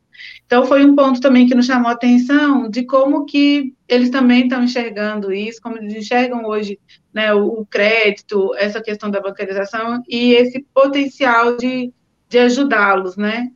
Então, 0.46 0.66
foi 0.66 0.84
um 0.84 0.96
ponto 0.96 1.20
também 1.20 1.46
que 1.46 1.54
nos 1.54 1.66
chamou 1.66 1.90
a 1.90 1.94
atenção 1.94 2.68
de 2.68 2.82
como 2.82 3.24
que 3.24 3.72
eles 3.86 4.10
também 4.10 4.44
estão 4.44 4.64
enxergando 4.64 5.32
isso, 5.32 5.60
como 5.62 5.76
eles 5.76 5.94
enxergam 5.94 6.44
hoje 6.44 6.80
né, 7.14 7.32
o, 7.32 7.60
o 7.60 7.66
crédito, 7.66 8.52
essa 8.56 8.82
questão 8.82 9.12
da 9.12 9.20
bancarização 9.20 10.02
e 10.08 10.32
esse 10.32 10.66
potencial 10.74 11.56
de, 11.56 11.92
de 12.28 12.38
ajudá-los, 12.38 13.16
né? 13.16 13.52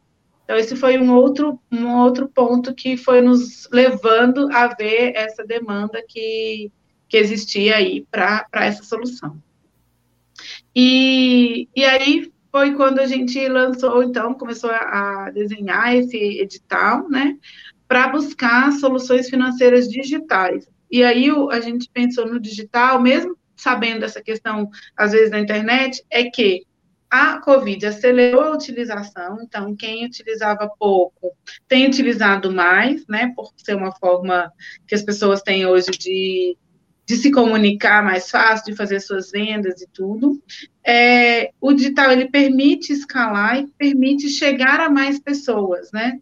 Então, 0.50 0.59
esse 0.59 0.75
foi 0.75 0.99
um 0.99 1.14
outro, 1.14 1.61
um 1.71 1.97
outro 1.99 2.28
ponto 2.28 2.75
que 2.75 2.97
foi 2.97 3.21
nos 3.21 3.69
levando 3.71 4.52
a 4.52 4.66
ver 4.66 5.12
essa 5.14 5.45
demanda 5.45 6.02
que, 6.09 6.73
que 7.09 7.16
existia 7.16 7.76
aí 7.76 8.04
para 8.11 8.45
essa 8.54 8.83
solução. 8.83 9.40
E, 10.75 11.69
e 11.76 11.85
aí, 11.85 12.33
foi 12.50 12.75
quando 12.75 12.99
a 12.99 13.07
gente 13.07 13.47
lançou, 13.47 14.02
então, 14.02 14.35
começou 14.35 14.71
a 14.73 15.30
desenhar 15.33 15.95
esse 15.95 16.16
edital, 16.16 17.09
né, 17.09 17.38
para 17.87 18.09
buscar 18.09 18.73
soluções 18.73 19.30
financeiras 19.30 19.88
digitais. 19.88 20.69
E 20.90 21.04
aí 21.04 21.28
a 21.52 21.61
gente 21.61 21.88
pensou 21.95 22.26
no 22.26 22.40
digital, 22.40 23.00
mesmo 23.00 23.38
sabendo 23.54 24.00
dessa 24.00 24.21
questão, 24.21 24.69
às 24.97 25.12
vezes, 25.12 25.30
na 25.30 25.38
internet, 25.38 26.04
é 26.11 26.25
que 26.25 26.66
a 27.11 27.40
Covid 27.40 27.85
acelerou 27.85 28.43
a 28.43 28.52
utilização, 28.52 29.38
então 29.43 29.75
quem 29.75 30.07
utilizava 30.07 30.71
pouco 30.79 31.33
tem 31.67 31.87
utilizado 31.87 32.52
mais, 32.52 33.05
né, 33.09 33.33
por 33.35 33.52
ser 33.57 33.75
uma 33.75 33.93
forma 33.93 34.52
que 34.87 34.95
as 34.95 35.02
pessoas 35.02 35.43
têm 35.43 35.67
hoje 35.67 35.90
de, 35.90 36.57
de 37.05 37.17
se 37.17 37.33
comunicar 37.33 38.05
mais 38.05 38.31
fácil, 38.31 38.67
de 38.67 38.76
fazer 38.76 39.00
suas 39.00 39.33
vendas 39.33 39.83
e 39.83 39.88
tudo. 39.88 40.40
É, 40.87 41.50
o 41.61 41.73
digital, 41.73 42.12
ele 42.12 42.31
permite 42.31 42.93
escalar 42.93 43.59
e 43.59 43.67
permite 43.67 44.29
chegar 44.29 44.79
a 44.79 44.88
mais 44.88 45.19
pessoas, 45.19 45.90
né, 45.93 46.21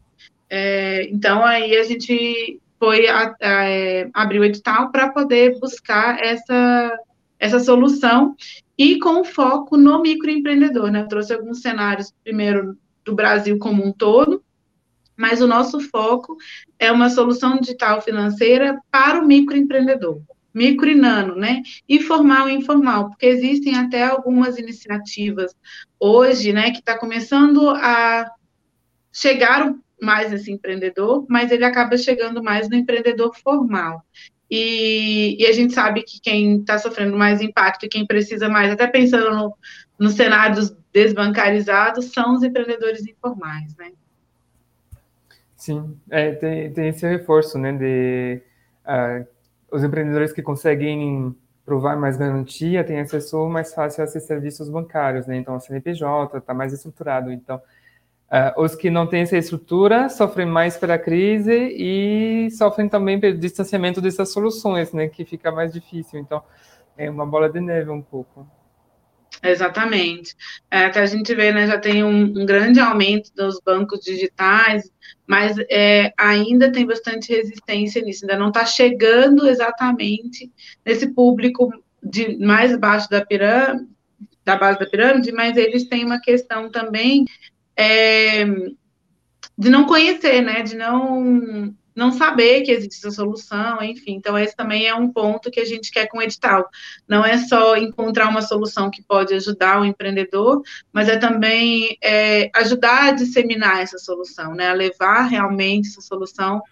é, 0.48 1.04
então 1.10 1.44
aí 1.44 1.76
a 1.76 1.84
gente 1.84 2.58
foi 2.78 3.08
a, 3.08 3.34
a, 3.40 3.68
é, 3.68 4.08
abrir 4.14 4.38
o 4.38 4.44
edital 4.44 4.90
para 4.90 5.10
poder 5.10 5.58
buscar 5.58 6.18
essa, 6.22 6.96
essa 7.38 7.60
solução 7.60 8.34
e 8.76 8.98
com 8.98 9.24
foco 9.24 9.76
no 9.76 10.00
microempreendedor, 10.00 10.90
né? 10.90 11.02
Eu 11.02 11.08
trouxe 11.08 11.32
alguns 11.32 11.60
cenários, 11.60 12.12
primeiro, 12.22 12.76
do 13.04 13.14
Brasil 13.14 13.58
como 13.58 13.84
um 13.84 13.92
todo, 13.92 14.42
mas 15.16 15.40
o 15.40 15.46
nosso 15.46 15.80
foco 15.80 16.36
é 16.78 16.92
uma 16.92 17.10
solução 17.10 17.58
digital 17.58 18.00
financeira 18.00 18.80
para 18.90 19.20
o 19.20 19.26
microempreendedor, 19.26 20.20
micro 20.54 20.88
e 20.88 20.94
nano, 20.94 21.34
né? 21.34 21.62
E 21.88 22.00
formal 22.00 22.48
e 22.48 22.54
informal, 22.54 23.08
porque 23.08 23.26
existem 23.26 23.76
até 23.76 24.04
algumas 24.04 24.58
iniciativas 24.58 25.54
hoje, 25.98 26.52
né, 26.52 26.70
que 26.70 26.78
está 26.78 26.96
começando 26.96 27.70
a 27.70 28.30
chegar 29.12 29.74
mais 30.00 30.30
nesse 30.30 30.52
empreendedor, 30.52 31.26
mas 31.28 31.50
ele 31.50 31.64
acaba 31.64 31.96
chegando 31.96 32.42
mais 32.42 32.68
no 32.68 32.76
empreendedor 32.76 33.34
formal. 33.36 34.04
E, 34.50 35.36
e 35.38 35.46
a 35.46 35.52
gente 35.52 35.74
sabe 35.74 36.02
que 36.02 36.20
quem 36.20 36.60
está 36.60 36.78
sofrendo 36.78 37.16
mais 37.16 37.40
impacto 37.40 37.84
e 37.84 37.88
quem 37.88 38.06
precisa 38.06 38.48
mais, 38.48 38.72
até 38.72 38.86
pensando 38.86 39.34
no, 39.34 39.54
no 39.98 40.08
cenário 40.08 40.56
dos 40.56 40.76
desbancarizados, 40.92 42.06
são 42.06 42.34
os 42.34 42.42
empreendedores 42.42 43.06
informais, 43.06 43.76
né? 43.76 43.92
Sim, 45.56 45.96
é, 46.10 46.32
tem, 46.32 46.72
tem 46.72 46.88
esse 46.88 47.06
reforço, 47.06 47.58
né, 47.58 47.72
de 47.72 48.40
uh, 48.86 49.26
os 49.70 49.82
empreendedores 49.82 50.32
que 50.32 50.40
conseguem 50.40 51.34
provar 51.64 51.96
mais 51.96 52.16
garantia 52.16 52.84
têm 52.84 53.00
acesso 53.00 53.46
mais 53.48 53.74
fácil 53.74 54.02
a 54.02 54.04
esses 54.04 54.22
serviços 54.22 54.70
bancários, 54.70 55.26
né, 55.26 55.36
então 55.36 55.56
o 55.56 55.60
CNPJ 55.60 56.38
está 56.38 56.54
mais 56.54 56.72
estruturado, 56.72 57.30
então 57.30 57.60
Uh, 58.30 58.60
os 58.60 58.74
que 58.74 58.90
não 58.90 59.06
têm 59.06 59.22
essa 59.22 59.38
estrutura 59.38 60.10
sofrem 60.10 60.46
mais 60.46 60.76
pela 60.76 60.98
crise 60.98 61.74
e 61.74 62.50
sofrem 62.50 62.86
também 62.86 63.18
pelo 63.18 63.38
distanciamento 63.38 64.02
dessas 64.02 64.30
soluções, 64.30 64.92
né, 64.92 65.08
que 65.08 65.24
fica 65.24 65.50
mais 65.50 65.72
difícil. 65.72 66.20
Então, 66.20 66.42
é 66.96 67.08
uma 67.08 67.24
bola 67.24 67.48
de 67.48 67.58
neve 67.58 67.90
um 67.90 68.02
pouco. 68.02 68.46
Exatamente. 69.42 70.36
É, 70.70 70.86
a 70.86 71.06
gente 71.06 71.34
vê, 71.34 71.52
né, 71.52 71.66
já 71.66 71.78
tem 71.78 72.04
um, 72.04 72.24
um 72.24 72.44
grande 72.44 72.80
aumento 72.80 73.30
dos 73.34 73.60
bancos 73.64 74.00
digitais, 74.00 74.90
mas 75.26 75.56
é, 75.70 76.12
ainda 76.18 76.70
tem 76.70 76.84
bastante 76.86 77.32
resistência 77.32 78.02
nisso, 78.02 78.24
ainda 78.24 78.38
não 78.38 78.48
está 78.48 78.66
chegando 78.66 79.48
exatamente 79.48 80.50
nesse 80.84 81.14
público 81.14 81.70
de 82.02 82.36
mais 82.38 82.76
baixo 82.76 83.08
da 83.08 83.24
pirâmide, 83.24 83.86
da 84.44 84.56
base 84.56 84.78
da 84.78 84.86
pirâmide, 84.86 85.30
mas 85.32 85.56
eles 85.56 85.84
têm 85.84 86.04
uma 86.04 86.20
questão 86.20 86.70
também 86.70 87.24
é, 87.78 88.44
de 89.56 89.70
não 89.70 89.86
conhecer, 89.86 90.42
né, 90.42 90.62
de 90.62 90.76
não 90.76 91.74
não 91.94 92.12
saber 92.12 92.62
que 92.62 92.70
existe 92.70 92.98
essa 92.98 93.10
solução, 93.10 93.82
enfim. 93.82 94.12
Então, 94.14 94.38
esse 94.38 94.54
também 94.54 94.86
é 94.86 94.94
um 94.94 95.12
ponto 95.12 95.50
que 95.50 95.58
a 95.58 95.64
gente 95.64 95.90
quer 95.90 96.06
com 96.06 96.18
o 96.18 96.22
edital. 96.22 96.68
Não 97.08 97.24
é 97.24 97.36
só 97.38 97.76
encontrar 97.76 98.28
uma 98.28 98.40
solução 98.40 98.88
que 98.88 99.02
pode 99.02 99.34
ajudar 99.34 99.80
o 99.80 99.84
empreendedor, 99.84 100.62
mas 100.92 101.08
é 101.08 101.16
também 101.16 101.98
é, 102.00 102.50
ajudar 102.54 103.08
a 103.08 103.10
disseminar 103.10 103.80
essa 103.80 103.98
solução, 103.98 104.54
né? 104.54 104.68
A 104.68 104.74
levar 104.74 105.22
realmente 105.22 105.88
essa 105.88 106.00
solução 106.00 106.62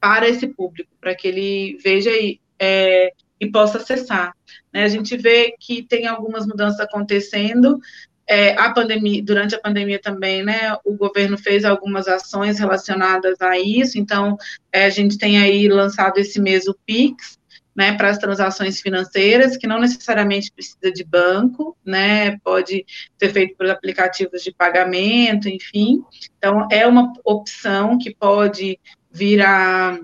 para 0.00 0.28
esse 0.28 0.46
público, 0.46 0.90
para 1.00 1.16
que 1.16 1.26
ele 1.26 1.78
veja 1.82 2.10
e, 2.10 2.40
é, 2.56 3.12
e 3.40 3.50
possa 3.50 3.78
acessar. 3.78 4.36
Né? 4.72 4.84
A 4.84 4.88
gente 4.88 5.16
vê 5.16 5.52
que 5.58 5.82
tem 5.82 6.06
algumas 6.06 6.46
mudanças 6.46 6.78
acontecendo, 6.78 7.80
é, 8.28 8.58
a 8.58 8.70
pandemia, 8.72 9.22
durante 9.22 9.54
a 9.54 9.60
pandemia 9.60 10.00
também, 10.00 10.42
né, 10.42 10.76
o 10.84 10.94
governo 10.94 11.38
fez 11.38 11.64
algumas 11.64 12.08
ações 12.08 12.58
relacionadas 12.58 13.40
a 13.40 13.58
isso, 13.58 13.98
então 13.98 14.36
é, 14.72 14.84
a 14.86 14.90
gente 14.90 15.16
tem 15.16 15.38
aí 15.38 15.68
lançado 15.68 16.18
esse 16.18 16.40
mês 16.40 16.66
o 16.66 16.76
PIX, 16.86 17.38
né, 17.74 17.92
para 17.92 18.08
as 18.08 18.18
transações 18.18 18.80
financeiras, 18.80 19.56
que 19.56 19.66
não 19.66 19.78
necessariamente 19.78 20.50
precisa 20.50 20.90
de 20.90 21.04
banco, 21.04 21.76
né, 21.84 22.38
pode 22.38 22.84
ser 23.18 23.28
feito 23.32 23.56
por 23.56 23.68
aplicativos 23.68 24.42
de 24.42 24.52
pagamento, 24.52 25.48
enfim, 25.48 26.02
então 26.38 26.66
é 26.70 26.86
uma 26.86 27.12
opção 27.24 27.98
que 27.98 28.14
pode 28.14 28.80
vir 29.12 29.40
a 29.42 29.98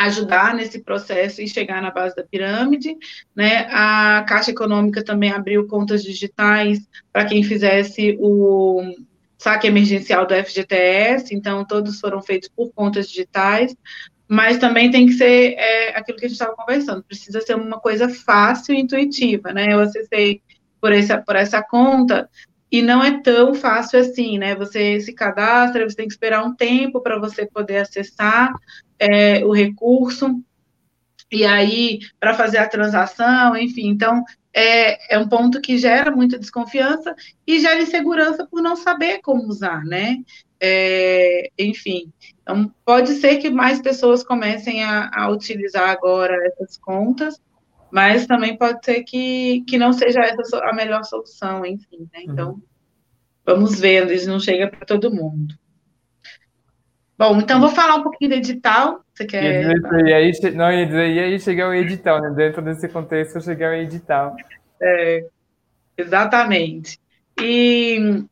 ajudar 0.00 0.54
nesse 0.54 0.78
processo 0.82 1.42
e 1.42 1.48
chegar 1.48 1.82
na 1.82 1.90
base 1.90 2.16
da 2.16 2.24
pirâmide, 2.24 2.96
né? 3.36 3.66
A 3.70 4.24
Caixa 4.26 4.50
Econômica 4.50 5.04
também 5.04 5.30
abriu 5.30 5.66
contas 5.66 6.02
digitais 6.02 6.78
para 7.12 7.26
quem 7.26 7.42
fizesse 7.42 8.16
o 8.18 8.82
saque 9.36 9.66
emergencial 9.66 10.26
do 10.26 10.34
FGTS, 10.34 11.34
então 11.34 11.64
todos 11.66 12.00
foram 12.00 12.22
feitos 12.22 12.48
por 12.48 12.72
contas 12.72 13.08
digitais, 13.08 13.74
mas 14.26 14.56
também 14.56 14.90
tem 14.90 15.06
que 15.06 15.12
ser 15.12 15.54
é, 15.58 15.96
aquilo 15.96 16.16
que 16.16 16.24
a 16.24 16.28
gente 16.28 16.38
estava 16.38 16.56
conversando, 16.56 17.02
precisa 17.02 17.40
ser 17.42 17.54
uma 17.56 17.78
coisa 17.78 18.08
fácil 18.08 18.74
e 18.74 18.80
intuitiva, 18.80 19.52
né? 19.52 19.72
Eu 19.72 19.80
acessei 19.80 20.40
por 20.80 20.92
essa, 20.92 21.18
por 21.18 21.36
essa 21.36 21.62
conta, 21.62 22.28
e 22.70 22.82
não 22.82 23.02
é 23.02 23.20
tão 23.20 23.54
fácil 23.54 23.98
assim, 23.98 24.38
né? 24.38 24.54
Você 24.54 25.00
se 25.00 25.12
cadastra, 25.12 25.88
você 25.88 25.96
tem 25.96 26.06
que 26.06 26.12
esperar 26.12 26.44
um 26.44 26.54
tempo 26.54 27.00
para 27.00 27.18
você 27.18 27.46
poder 27.46 27.78
acessar 27.78 28.52
é, 28.98 29.44
o 29.44 29.52
recurso, 29.52 30.40
e 31.30 31.44
aí 31.44 32.00
para 32.18 32.34
fazer 32.34 32.58
a 32.58 32.68
transação, 32.68 33.56
enfim. 33.56 33.88
Então, 33.88 34.24
é, 34.52 35.14
é 35.14 35.18
um 35.18 35.28
ponto 35.28 35.60
que 35.60 35.78
gera 35.78 36.10
muita 36.10 36.38
desconfiança 36.38 37.14
e 37.46 37.60
gera 37.60 37.80
insegurança 37.80 38.46
por 38.46 38.60
não 38.60 38.76
saber 38.76 39.20
como 39.20 39.46
usar, 39.46 39.84
né? 39.84 40.18
É, 40.62 41.50
enfim, 41.58 42.12
então 42.42 42.70
pode 42.84 43.14
ser 43.14 43.38
que 43.38 43.48
mais 43.48 43.80
pessoas 43.80 44.22
comecem 44.22 44.84
a, 44.84 45.10
a 45.10 45.30
utilizar 45.30 45.88
agora 45.88 46.36
essas 46.48 46.76
contas, 46.76 47.40
mas 47.90 48.26
também 48.26 48.56
pode 48.56 48.84
ser 48.84 49.02
que, 49.02 49.62
que 49.66 49.78
não 49.78 49.92
seja 49.92 50.20
essa 50.20 50.58
a 50.64 50.72
melhor 50.72 51.04
solução, 51.04 51.64
enfim, 51.64 52.08
né? 52.12 52.20
Uhum. 52.20 52.32
Então, 52.32 52.50
uhum. 52.50 52.62
vamos 53.44 53.78
ver, 53.78 54.10
isso 54.10 54.28
não 54.28 54.40
chega 54.40 54.68
para 54.68 54.86
todo 54.86 55.14
mundo. 55.14 55.54
Bom, 57.20 57.38
então 57.38 57.60
vou 57.60 57.68
falar 57.68 57.96
um 57.96 58.02
pouquinho 58.02 58.30
do 58.30 58.36
edital. 58.36 59.04
Você 59.12 59.26
quer. 59.26 59.76
E 60.06 60.12
aí, 60.14 60.32
não, 60.54 60.72
ia 60.72 60.86
dizer, 60.86 61.10
e 61.10 61.18
aí 61.18 61.38
chegar 61.38 61.68
o 61.68 61.74
edital, 61.74 62.18
né? 62.18 62.30
Dentro 62.30 62.62
desse 62.62 62.88
contexto, 62.88 63.42
chegar 63.42 63.72
o 63.72 63.74
edital. 63.74 64.34
É, 64.80 65.26
exatamente. 65.98 66.98
E, 67.38 68.24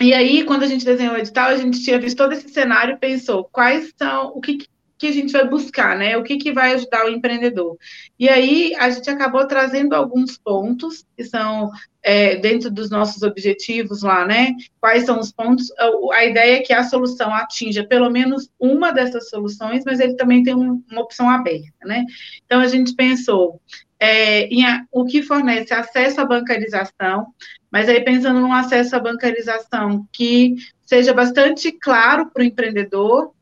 e 0.00 0.14
aí, 0.14 0.44
quando 0.44 0.62
a 0.62 0.68
gente 0.68 0.84
desenhou 0.84 1.14
o 1.14 1.18
edital, 1.18 1.48
a 1.48 1.56
gente 1.56 1.82
tinha 1.82 1.98
visto 1.98 2.16
todo 2.16 2.32
esse 2.32 2.48
cenário 2.48 2.94
e 2.94 2.98
pensou 2.98 3.48
quais 3.50 3.92
são, 3.98 4.28
o 4.28 4.40
que, 4.40 4.68
que 5.02 5.08
a 5.08 5.12
gente 5.12 5.32
vai 5.32 5.48
buscar, 5.48 5.98
né? 5.98 6.16
O 6.16 6.22
que, 6.22 6.36
que 6.36 6.52
vai 6.52 6.74
ajudar 6.74 7.04
o 7.04 7.08
empreendedor. 7.08 7.76
E 8.16 8.28
aí 8.28 8.72
a 8.76 8.88
gente 8.88 9.10
acabou 9.10 9.44
trazendo 9.48 9.94
alguns 9.94 10.38
pontos 10.38 11.04
que 11.16 11.24
são 11.24 11.72
é, 12.04 12.36
dentro 12.36 12.70
dos 12.70 12.88
nossos 12.88 13.24
objetivos 13.24 14.02
lá, 14.02 14.24
né? 14.24 14.52
Quais 14.80 15.04
são 15.04 15.18
os 15.18 15.32
pontos? 15.32 15.72
A 16.12 16.24
ideia 16.24 16.58
é 16.58 16.60
que 16.60 16.72
a 16.72 16.84
solução 16.84 17.34
atinja 17.34 17.84
pelo 17.84 18.08
menos 18.10 18.48
uma 18.60 18.92
dessas 18.92 19.28
soluções, 19.28 19.82
mas 19.84 19.98
ele 19.98 20.14
também 20.14 20.44
tem 20.44 20.54
um, 20.54 20.80
uma 20.88 21.00
opção 21.00 21.28
aberta, 21.28 21.84
né? 21.84 22.04
Então 22.46 22.60
a 22.60 22.68
gente 22.68 22.94
pensou 22.94 23.60
é, 23.98 24.46
em 24.46 24.64
a, 24.64 24.84
o 24.92 25.04
que 25.04 25.20
fornece 25.20 25.74
acesso 25.74 26.20
à 26.20 26.24
bancarização, 26.24 27.26
mas 27.72 27.88
aí 27.88 28.04
pensando 28.04 28.38
num 28.38 28.52
acesso 28.52 28.94
à 28.94 29.00
bancarização 29.00 30.06
que 30.12 30.54
seja 30.80 31.12
bastante 31.12 31.72
claro 31.72 32.30
para 32.30 32.42
o 32.42 32.44
empreendedor, 32.44 33.32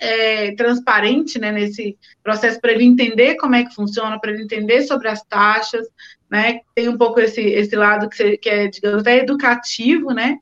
é, 0.00 0.54
transparente 0.54 1.38
né, 1.38 1.52
nesse 1.52 1.96
processo 2.22 2.60
para 2.60 2.72
ele 2.72 2.84
entender 2.84 3.36
como 3.36 3.54
é 3.54 3.64
que 3.64 3.74
funciona, 3.74 4.18
para 4.18 4.32
ele 4.32 4.42
entender 4.42 4.82
sobre 4.82 5.08
as 5.08 5.22
taxas, 5.22 5.86
né? 6.30 6.60
Tem 6.74 6.88
um 6.88 6.96
pouco 6.96 7.20
esse, 7.20 7.40
esse 7.40 7.76
lado 7.76 8.08
que, 8.08 8.16
você, 8.16 8.36
que 8.36 8.48
é, 8.48 8.68
digamos, 8.68 9.02
até 9.02 9.18
educativo, 9.18 10.12
né? 10.12 10.38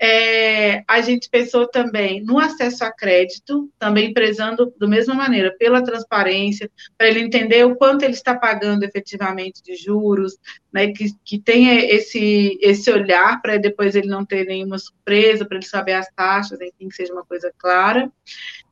É, 0.00 0.84
a 0.86 1.00
gente 1.00 1.28
pensou 1.28 1.66
também 1.66 2.22
no 2.22 2.38
acesso 2.38 2.84
a 2.84 2.92
crédito, 2.92 3.68
também 3.78 4.12
prezando 4.12 4.72
da 4.78 4.86
mesma 4.86 5.12
maneira 5.12 5.52
pela 5.58 5.82
transparência, 5.82 6.70
para 6.96 7.08
ele 7.08 7.20
entender 7.20 7.66
o 7.66 7.74
quanto 7.74 8.04
ele 8.04 8.12
está 8.12 8.36
pagando 8.36 8.84
efetivamente 8.84 9.60
de 9.60 9.74
juros, 9.74 10.36
né, 10.72 10.92
que, 10.92 11.06
que 11.24 11.38
tenha 11.40 11.84
esse, 11.84 12.56
esse 12.62 12.90
olhar 12.92 13.42
para 13.42 13.56
depois 13.56 13.96
ele 13.96 14.06
não 14.06 14.24
ter 14.24 14.46
nenhuma 14.46 14.78
surpresa, 14.78 15.44
para 15.44 15.56
ele 15.56 15.66
saber 15.66 15.94
as 15.94 16.08
taxas, 16.14 16.60
enfim, 16.60 16.88
que 16.88 16.94
seja 16.94 17.12
uma 17.12 17.24
coisa 17.24 17.52
clara. 17.58 18.08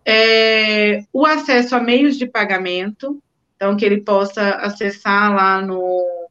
É, 0.04 1.02
o 1.12 1.26
acesso 1.26 1.74
a 1.74 1.80
meios 1.80 2.16
de 2.16 2.26
pagamento, 2.26 3.20
então 3.56 3.76
que 3.76 3.84
ele 3.84 4.02
possa 4.02 4.50
acessar 4.56 5.34
lá 5.34 5.60
no, 5.60 6.28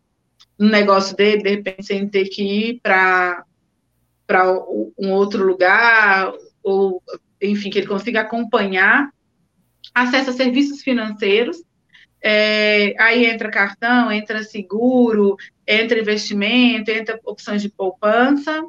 no 0.58 0.70
negócio 0.70 1.18
dele, 1.18 1.44
de 1.44 1.50
repente, 1.50 1.86
sem 1.86 2.08
ter 2.08 2.30
que 2.30 2.44
ir 2.44 2.80
para 2.82 3.44
para 4.26 4.52
um 4.98 5.12
outro 5.12 5.46
lugar, 5.46 6.34
ou, 6.64 7.02
enfim, 7.42 7.70
que 7.70 7.78
ele 7.78 7.88
consiga 7.88 8.22
acompanhar, 8.22 9.10
acesso 9.94 10.32
a 10.32 10.34
serviços 10.34 10.82
financeiros, 10.82 11.62
é, 12.24 12.96
aí 13.00 13.26
entra 13.26 13.52
cartão, 13.52 14.12
entra 14.12 14.44
seguro, 14.44 15.38
entra 15.68 16.00
investimento, 16.00 16.90
entra 16.90 17.20
opções 17.24 17.62
de 17.62 17.70
poupança, 17.70 18.64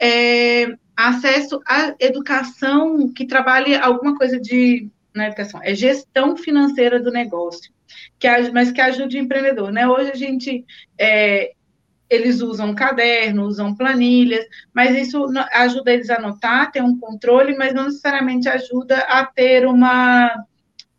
é, 0.00 0.66
acesso 0.96 1.60
à 1.66 1.94
educação 2.00 3.12
que 3.12 3.26
trabalhe 3.26 3.74
alguma 3.74 4.16
coisa 4.16 4.40
de 4.40 4.88
na 5.14 5.26
educação, 5.26 5.60
é 5.62 5.74
gestão 5.74 6.36
financeira 6.36 7.00
do 7.00 7.10
negócio, 7.10 7.72
que, 8.18 8.28
mas 8.52 8.70
que 8.70 8.80
ajude 8.80 9.18
o 9.18 9.20
empreendedor, 9.20 9.72
né? 9.72 9.88
Hoje 9.88 10.12
a 10.12 10.16
gente 10.16 10.64
é, 10.96 11.52
eles 12.10 12.42
usam 12.42 12.74
caderno, 12.74 13.46
usam 13.46 13.74
planilhas, 13.74 14.44
mas 14.74 14.96
isso 14.96 15.24
ajuda 15.52 15.92
eles 15.92 16.10
a 16.10 16.16
anotar, 16.16 16.72
ter 16.72 16.82
um 16.82 16.98
controle, 16.98 17.56
mas 17.56 17.72
não 17.72 17.84
necessariamente 17.84 18.48
ajuda 18.48 18.98
a 18.98 19.24
ter 19.24 19.64
uma 19.66 20.34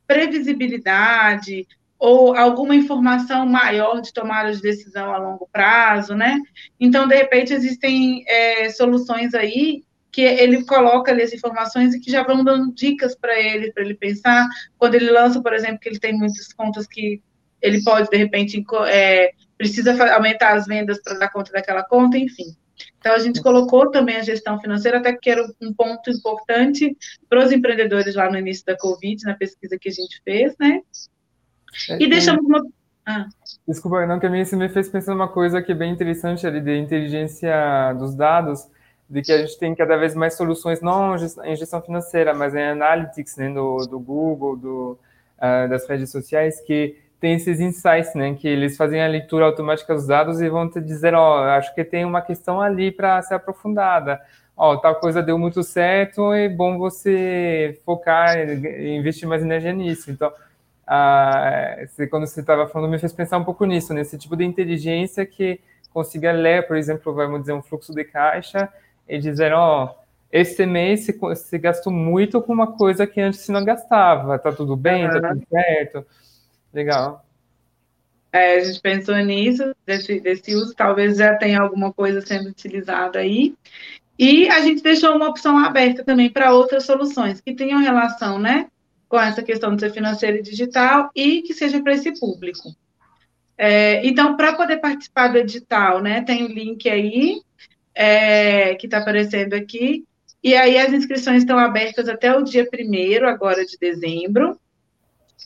previsibilidade 0.08 1.68
ou 2.00 2.36
alguma 2.36 2.76
informação 2.76 3.46
maior 3.46 4.02
de 4.02 4.12
tomada 4.12 4.52
de 4.52 4.62
decisão 4.62 5.14
a 5.14 5.18
longo 5.18 5.48
prazo, 5.52 6.16
né? 6.16 6.40
Então, 6.80 7.08
de 7.08 7.16
repente, 7.16 7.54
existem 7.54 8.24
é, 8.28 8.70
soluções 8.70 9.36
aí 9.36 9.84
que 10.12 10.22
ele 10.22 10.66
coloca 10.66 11.12
ali 11.12 11.22
as 11.22 11.32
informações 11.32 11.94
e 11.94 12.00
que 12.00 12.12
já 12.12 12.24
vão 12.24 12.44
dando 12.44 12.74
dicas 12.74 13.16
para 13.16 13.40
ele, 13.40 13.72
para 13.72 13.84
ele 13.84 13.94
pensar. 13.94 14.48
Quando 14.78 14.96
ele 14.96 15.12
lança, 15.12 15.42
por 15.42 15.54
exemplo, 15.54 15.80
que 15.80 15.90
ele 15.90 16.00
tem 16.00 16.14
muitas 16.14 16.52
contas 16.52 16.88
que 16.88 17.22
ele 17.62 17.84
pode, 17.84 18.10
de 18.10 18.18
repente, 18.18 18.64
é, 18.88 19.32
precisa 19.62 20.16
aumentar 20.16 20.54
as 20.54 20.66
vendas 20.66 21.00
para 21.04 21.20
dar 21.20 21.30
conta 21.30 21.52
daquela 21.52 21.84
conta, 21.84 22.18
enfim. 22.18 22.56
Então, 22.98 23.14
a 23.14 23.20
gente 23.20 23.44
colocou 23.44 23.92
também 23.92 24.18
a 24.18 24.24
gestão 24.24 24.60
financeira, 24.60 24.98
até 24.98 25.14
que 25.14 25.30
era 25.30 25.46
um 25.62 25.72
ponto 25.72 26.10
importante 26.10 26.98
para 27.30 27.46
os 27.46 27.52
empreendedores 27.52 28.16
lá 28.16 28.28
no 28.28 28.40
início 28.40 28.66
da 28.66 28.76
Covid, 28.76 29.24
na 29.24 29.36
pesquisa 29.36 29.78
que 29.80 29.90
a 29.90 29.92
gente 29.92 30.20
fez, 30.24 30.56
né? 30.60 30.82
É, 31.92 32.02
e 32.02 32.10
deixamos 32.10 32.44
uma. 32.44 32.66
Ah. 33.06 33.28
Desculpa, 33.68 34.04
não, 34.08 34.20
que 34.20 34.26
a 34.26 34.42
isso 34.42 34.58
me 34.58 34.68
fez 34.68 34.90
pensar 34.90 35.14
uma 35.14 35.28
coisa 35.28 35.62
que 35.62 35.72
é 35.74 35.76
bem 35.76 35.94
interessante 35.94 36.48
ali 36.48 36.60
de 36.60 36.76
inteligência 36.80 37.94
dos 38.00 38.16
dados, 38.16 38.68
de 39.08 39.22
que 39.22 39.32
a 39.32 39.38
gente 39.38 39.60
tem 39.60 39.76
cada 39.76 39.96
vez 39.96 40.16
mais 40.16 40.34
soluções, 40.36 40.82
não 40.82 41.16
em 41.16 41.56
gestão 41.56 41.84
financeira, 41.84 42.34
mas 42.34 42.56
em 42.56 42.64
analytics, 42.64 43.38
né, 43.38 43.54
do, 43.54 43.78
do 43.86 44.00
Google, 44.00 44.58
do, 44.58 45.00
uh, 45.38 45.70
das 45.70 45.88
redes 45.88 46.10
sociais, 46.10 46.60
que 46.62 46.98
tem 47.22 47.36
esses 47.36 47.60
insights, 47.60 48.16
né? 48.16 48.34
Que 48.34 48.48
eles 48.48 48.76
fazem 48.76 49.02
a 49.02 49.08
leitura 49.08 49.46
automática 49.46 49.94
dos 49.94 50.08
dados 50.08 50.42
e 50.42 50.50
vão 50.50 50.68
te 50.68 50.82
dizer, 50.82 51.14
ó, 51.14 51.40
oh, 51.40 51.44
acho 51.52 51.74
que 51.76 51.84
tem 51.86 52.04
uma 52.04 52.22
questão 52.22 52.60
ali 52.60 52.92
para 52.92 53.22
ser 53.22 53.36
aprofundada. 53.36 54.20
Ó, 54.58 54.74
oh, 54.74 54.78
tal 54.80 54.96
coisa 54.96 55.22
deu 55.22 55.38
muito 55.38 55.62
certo, 55.62 56.34
é 56.34 56.50
bom 56.50 56.80
você 56.80 57.80
focar 57.86 58.36
e 58.38 58.98
investir 58.98 59.30
mais 59.30 59.44
energia 59.44 59.72
nisso. 59.72 60.10
Então, 60.10 60.34
ah, 60.86 61.76
quando 62.10 62.26
você 62.26 62.42
estava 62.42 62.68
falando, 62.68 62.90
me 62.90 62.98
fez 62.98 63.14
pensar 63.14 63.38
um 63.38 63.46
pouco 63.46 63.66
nisso, 63.66 63.94
nesse 63.94 64.18
tipo 64.18 64.36
de 64.36 64.44
inteligência 64.44 65.24
que 65.26 65.62
consiga 65.94 66.32
ler, 66.32 66.68
por 66.68 66.76
exemplo, 66.76 67.14
vamos 67.14 67.42
dizer, 67.42 67.54
um 67.54 67.62
fluxo 67.62 67.94
de 67.94 68.04
caixa 68.04 68.68
e 69.08 69.20
dizer, 69.20 69.54
ó, 69.54 69.86
oh, 69.86 70.02
esse 70.32 70.66
mês 70.66 71.06
você 71.20 71.60
gastou 71.60 71.94
muito 71.94 72.42
com 72.42 72.52
uma 72.52 72.72
coisa 72.74 73.06
que 73.06 73.22
antes 73.22 73.42
você 73.42 73.52
não 73.52 73.64
gastava, 73.64 74.40
tá 74.40 74.52
tudo 74.52 74.76
bem, 74.76 75.08
tá 75.08 75.20
tudo 75.20 75.46
certo. 75.50 76.06
Legal. 76.74 77.26
É, 78.32 78.56
a 78.56 78.64
gente 78.64 78.80
pensou 78.80 79.16
nisso, 79.18 79.76
desse, 79.86 80.20
desse 80.22 80.56
uso, 80.56 80.74
talvez 80.74 81.18
já 81.18 81.36
tenha 81.36 81.60
alguma 81.60 81.92
coisa 81.92 82.22
sendo 82.22 82.50
utilizada 82.50 83.20
aí. 83.20 83.54
E 84.18 84.48
a 84.50 84.62
gente 84.62 84.82
deixou 84.82 85.16
uma 85.16 85.28
opção 85.28 85.58
aberta 85.58 86.04
também 86.04 86.30
para 86.30 86.54
outras 86.54 86.86
soluções 86.86 87.42
que 87.42 87.54
tenham 87.54 87.82
relação, 87.82 88.40
né, 88.40 88.68
com 89.10 89.20
essa 89.20 89.44
questão 89.44 89.76
de 89.76 89.82
ser 89.82 89.92
financeiro 89.92 90.38
e 90.38 90.42
digital 90.42 91.10
e 91.16 91.42
que 91.42 91.54
seja 91.54 91.82
para 91.82 91.94
esse 91.94 92.18
público. 92.20 92.74
É, 93.58 94.06
então, 94.06 94.38
para 94.38 94.54
poder 94.54 94.78
participar 94.78 95.28
do 95.30 95.38
edital, 95.38 96.02
né, 96.02 96.22
tem 96.22 96.46
o 96.46 96.48
link 96.48 96.90
aí, 96.90 97.42
é, 97.94 98.76
que 98.76 98.88
está 98.88 99.00
aparecendo 99.00 99.54
aqui, 99.54 100.06
e 100.44 100.56
aí 100.56 100.78
as 100.78 100.94
inscrições 100.94 101.44
estão 101.44 101.60
abertas 101.60 102.08
até 102.08 102.36
o 102.36 102.44
dia 102.44 102.68
1 102.72 103.28
agora 103.28 103.66
de 103.66 103.78
dezembro, 103.78 104.58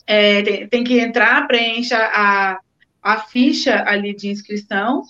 é, 0.06 0.42
tem, 0.42 0.68
tem, 0.68 0.84
que 0.84 0.98
entrar, 0.98 1.46
preencha 1.46 1.96
a, 1.98 2.58
a 3.02 3.18
ficha 3.18 3.84
ali 3.86 4.14
de 4.14 4.28
inscrição 4.28 5.02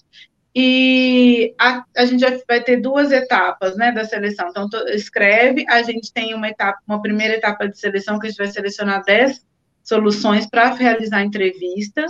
e 0.59 1.55
a, 1.59 1.85
a 1.94 2.07
gente 2.07 2.25
vai 2.49 2.62
ter 2.62 2.79
duas 2.79 3.12
etapas, 3.12 3.77
né, 3.77 3.92
da 3.92 4.07
seleção. 4.07 4.49
Então, 4.49 4.66
escreve, 4.88 5.66
a 5.68 5.83
gente 5.83 6.11
tem 6.11 6.35
uma 6.35 6.49
etapa, 6.49 6.79
uma 6.88 7.03
primeira 7.03 7.35
etapa 7.35 7.68
de 7.68 7.79
seleção 7.79 8.18
que 8.18 8.27
a 8.27 8.31
gente 8.31 8.38
vai 8.38 8.46
selecionar 8.46 9.05
10 9.05 9.44
soluções 9.85 10.46
para 10.46 10.72
realizar 10.72 11.18
a 11.18 11.25
entrevista, 11.25 12.07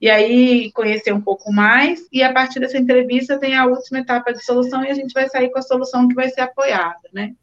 e 0.00 0.08
aí 0.08 0.72
conhecer 0.72 1.12
um 1.12 1.20
pouco 1.20 1.52
mais, 1.52 2.00
e 2.10 2.22
a 2.22 2.32
partir 2.32 2.58
dessa 2.58 2.78
entrevista 2.78 3.38
tem 3.38 3.54
a 3.54 3.66
última 3.66 3.98
etapa 3.98 4.32
de 4.32 4.42
solução, 4.42 4.82
e 4.82 4.90
a 4.90 4.94
gente 4.94 5.12
vai 5.12 5.28
sair 5.28 5.50
com 5.50 5.58
a 5.58 5.62
solução 5.62 6.08
que 6.08 6.14
vai 6.14 6.30
ser 6.30 6.40
apoiada, 6.40 7.06
né. 7.12 7.34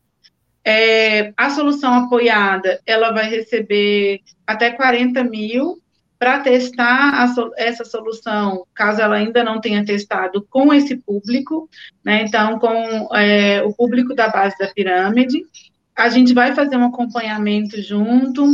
É, 0.70 1.32
a 1.38 1.50
solução 1.50 1.94
apoiada, 1.94 2.82
ela 2.86 3.14
vai 3.14 3.30
receber 3.30 4.20
até 4.46 4.70
40 4.70 5.24
mil 5.24 5.82
para 6.20 6.42
testar 6.42 7.34
essa 7.56 7.86
solução, 7.86 8.66
caso 8.74 9.02
ela 9.02 9.16
ainda 9.16 9.46
não 9.46 9.62
tenha 9.62 9.86
testado 9.86 10.46
com 10.50 10.74
esse 10.74 10.98
público, 10.98 11.70
né? 12.04 12.24
Então, 12.24 12.60
com 12.60 13.16
é, 13.16 13.64
o 13.64 13.74
público 13.74 14.14
da 14.14 14.28
base 14.28 14.58
da 14.58 14.68
pirâmide, 14.68 15.42
a 15.96 16.10
gente 16.10 16.34
vai 16.34 16.54
fazer 16.54 16.76
um 16.76 16.88
acompanhamento 16.88 17.82
junto 17.82 18.46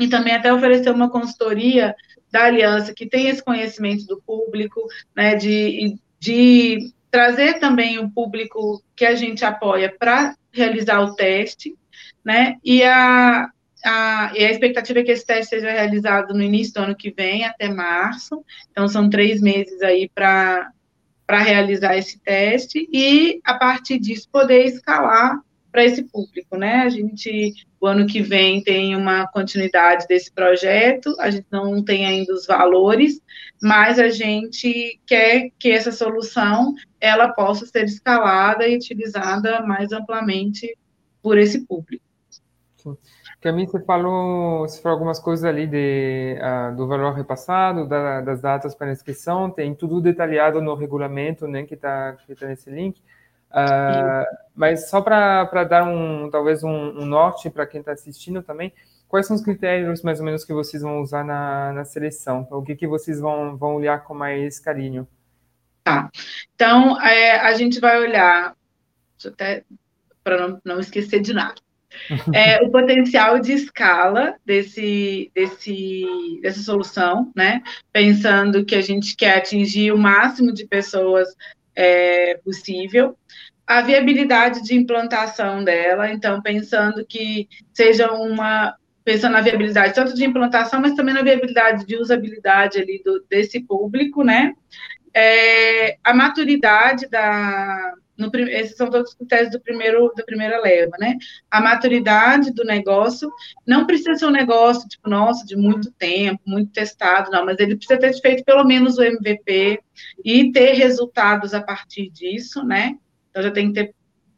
e 0.00 0.08
também 0.08 0.34
até 0.34 0.50
oferecer 0.50 0.90
uma 0.92 1.10
consultoria 1.10 1.94
da 2.32 2.44
aliança 2.44 2.94
que 2.94 3.04
tem 3.06 3.28
esse 3.28 3.44
conhecimento 3.44 4.06
do 4.06 4.18
público, 4.26 4.80
né? 5.14 5.34
De, 5.34 5.98
de 6.18 6.90
trazer 7.14 7.60
também 7.60 7.96
o 8.00 8.10
público 8.10 8.82
que 8.96 9.04
a 9.04 9.14
gente 9.14 9.44
apoia 9.44 9.94
para 9.96 10.34
realizar 10.52 11.00
o 11.00 11.14
teste, 11.14 11.72
né? 12.24 12.56
E 12.64 12.82
a, 12.82 13.48
a, 13.84 14.32
e 14.34 14.44
a 14.44 14.50
expectativa 14.50 14.98
é 14.98 15.04
que 15.04 15.12
esse 15.12 15.24
teste 15.24 15.50
seja 15.50 15.70
realizado 15.70 16.34
no 16.34 16.42
início 16.42 16.74
do 16.74 16.80
ano 16.80 16.96
que 16.96 17.12
vem, 17.12 17.44
até 17.44 17.68
março. 17.68 18.44
Então, 18.68 18.88
são 18.88 19.08
três 19.08 19.40
meses 19.40 19.80
aí 19.80 20.10
para 20.12 20.72
realizar 21.28 21.96
esse 21.96 22.18
teste 22.18 22.88
e, 22.92 23.40
a 23.44 23.54
partir 23.54 24.00
disso, 24.00 24.28
poder 24.28 24.64
escalar 24.64 25.38
para 25.74 25.84
esse 25.84 26.04
público, 26.04 26.56
né? 26.56 26.82
A 26.82 26.88
gente, 26.88 27.52
o 27.80 27.86
ano 27.88 28.06
que 28.06 28.22
vem, 28.22 28.62
tem 28.62 28.94
uma 28.94 29.26
continuidade 29.26 30.06
desse 30.06 30.32
projeto, 30.32 31.16
a 31.18 31.30
gente 31.30 31.48
não 31.50 31.84
tem 31.84 32.06
ainda 32.06 32.32
os 32.32 32.46
valores, 32.46 33.20
mas 33.60 33.98
a 33.98 34.08
gente 34.08 35.00
quer 35.04 35.50
que 35.58 35.72
essa 35.72 35.90
solução, 35.90 36.76
ela 37.00 37.32
possa 37.32 37.66
ser 37.66 37.86
escalada 37.86 38.68
e 38.68 38.76
utilizada 38.76 39.66
mais 39.66 39.90
amplamente 39.90 40.78
por 41.20 41.38
esse 41.38 41.66
público. 41.66 42.04
Camille, 43.40 43.66
você 43.66 43.82
falou, 43.84 44.60
você 44.60 44.80
falou 44.80 44.94
algumas 44.94 45.18
coisas 45.18 45.44
ali 45.44 45.66
de, 45.66 46.36
uh, 46.38 46.76
do 46.76 46.86
valor 46.86 47.14
repassado, 47.14 47.88
da, 47.88 48.20
das 48.20 48.40
datas 48.40 48.76
para 48.76 48.92
inscrição, 48.92 49.50
tem 49.50 49.74
tudo 49.74 50.00
detalhado 50.00 50.62
no 50.62 50.76
regulamento, 50.76 51.48
né, 51.48 51.64
que 51.64 51.74
está 51.74 52.12
que 52.12 52.32
tá 52.36 52.46
nesse 52.46 52.70
link. 52.70 53.02
Uh, 53.54 54.26
mas 54.52 54.90
só 54.90 55.00
para 55.00 55.64
dar 55.64 55.84
um, 55.84 56.28
talvez 56.28 56.64
um, 56.64 56.68
um 56.68 57.06
norte 57.06 57.48
para 57.48 57.66
quem 57.66 57.80
está 57.80 57.92
assistindo 57.92 58.42
também, 58.42 58.72
quais 59.06 59.26
são 59.26 59.36
os 59.36 59.42
critérios 59.42 60.02
mais 60.02 60.18
ou 60.18 60.24
menos 60.24 60.44
que 60.44 60.52
vocês 60.52 60.82
vão 60.82 61.00
usar 61.00 61.24
na, 61.24 61.72
na 61.72 61.84
seleção? 61.84 62.48
O 62.50 62.62
que, 62.62 62.74
que 62.74 62.86
vocês 62.86 63.20
vão, 63.20 63.56
vão 63.56 63.76
olhar 63.76 64.02
com 64.02 64.12
mais 64.12 64.58
carinho? 64.58 65.06
Tá. 65.84 66.10
Então, 66.54 67.00
é, 67.00 67.38
a 67.38 67.54
gente 67.54 67.78
vai 67.78 68.00
olhar, 68.00 68.56
até 69.24 69.64
para 70.24 70.48
não, 70.48 70.60
não 70.64 70.80
esquecer 70.80 71.20
de 71.20 71.32
nada. 71.32 71.54
É, 72.34 72.60
o 72.60 72.72
potencial 72.72 73.38
de 73.38 73.52
escala 73.52 74.34
desse, 74.44 75.30
desse, 75.32 76.04
dessa 76.42 76.60
solução, 76.60 77.30
né? 77.36 77.62
Pensando 77.92 78.64
que 78.64 78.74
a 78.74 78.80
gente 78.80 79.14
quer 79.14 79.38
atingir 79.38 79.92
o 79.92 79.98
máximo 79.98 80.52
de 80.52 80.66
pessoas 80.66 81.28
é, 81.76 82.36
possível. 82.44 83.16
a 83.66 83.80
viabilidade 83.80 84.62
de 84.62 84.74
implantação 84.74 85.64
dela, 85.64 86.10
então 86.12 86.42
pensando 86.42 87.04
que 87.06 87.48
seja 87.72 88.12
uma 88.12 88.76
pensando 89.04 89.32
na 89.32 89.40
viabilidade 89.42 89.94
tanto 89.94 90.14
de 90.14 90.24
implantação, 90.24 90.80
mas 90.80 90.94
também 90.94 91.14
na 91.14 91.22
viabilidade 91.22 91.84
de 91.84 91.96
usabilidade 91.96 92.78
ali 92.78 93.02
do, 93.04 93.22
desse 93.28 93.60
público, 93.60 94.24
né? 94.24 94.54
É, 95.12 95.98
a 96.02 96.14
maturidade 96.14 97.08
da 97.08 97.94
no, 98.16 98.30
esses 98.48 98.76
são 98.76 98.90
todos 98.90 99.10
os 99.10 99.16
critérios 99.16 99.50
do 99.50 99.60
primeiro 99.60 100.12
da 100.16 100.24
primeira 100.24 100.60
leva, 100.60 100.92
né? 100.98 101.16
A 101.50 101.60
maturidade 101.60 102.52
do 102.52 102.64
negócio 102.64 103.30
não 103.66 103.86
precisa 103.86 104.14
ser 104.14 104.26
um 104.26 104.30
negócio 104.30 104.88
tipo 104.88 105.08
nossa 105.08 105.44
de 105.44 105.56
muito 105.56 105.90
tempo, 105.92 106.40
muito 106.46 106.72
testado, 106.72 107.30
não, 107.30 107.44
mas 107.44 107.58
ele 107.58 107.76
precisa 107.76 107.98
ter 107.98 108.12
feito 108.20 108.44
pelo 108.44 108.64
menos 108.64 108.98
o 108.98 109.02
MVP 109.02 109.80
e 110.24 110.52
ter 110.52 110.74
resultados 110.74 111.54
a 111.54 111.62
partir 111.62 112.10
disso, 112.10 112.64
né? 112.64 112.96
Então 113.30 113.42
já 113.42 113.50
tem 113.50 113.72
que 113.72 113.74
ter 113.74 113.94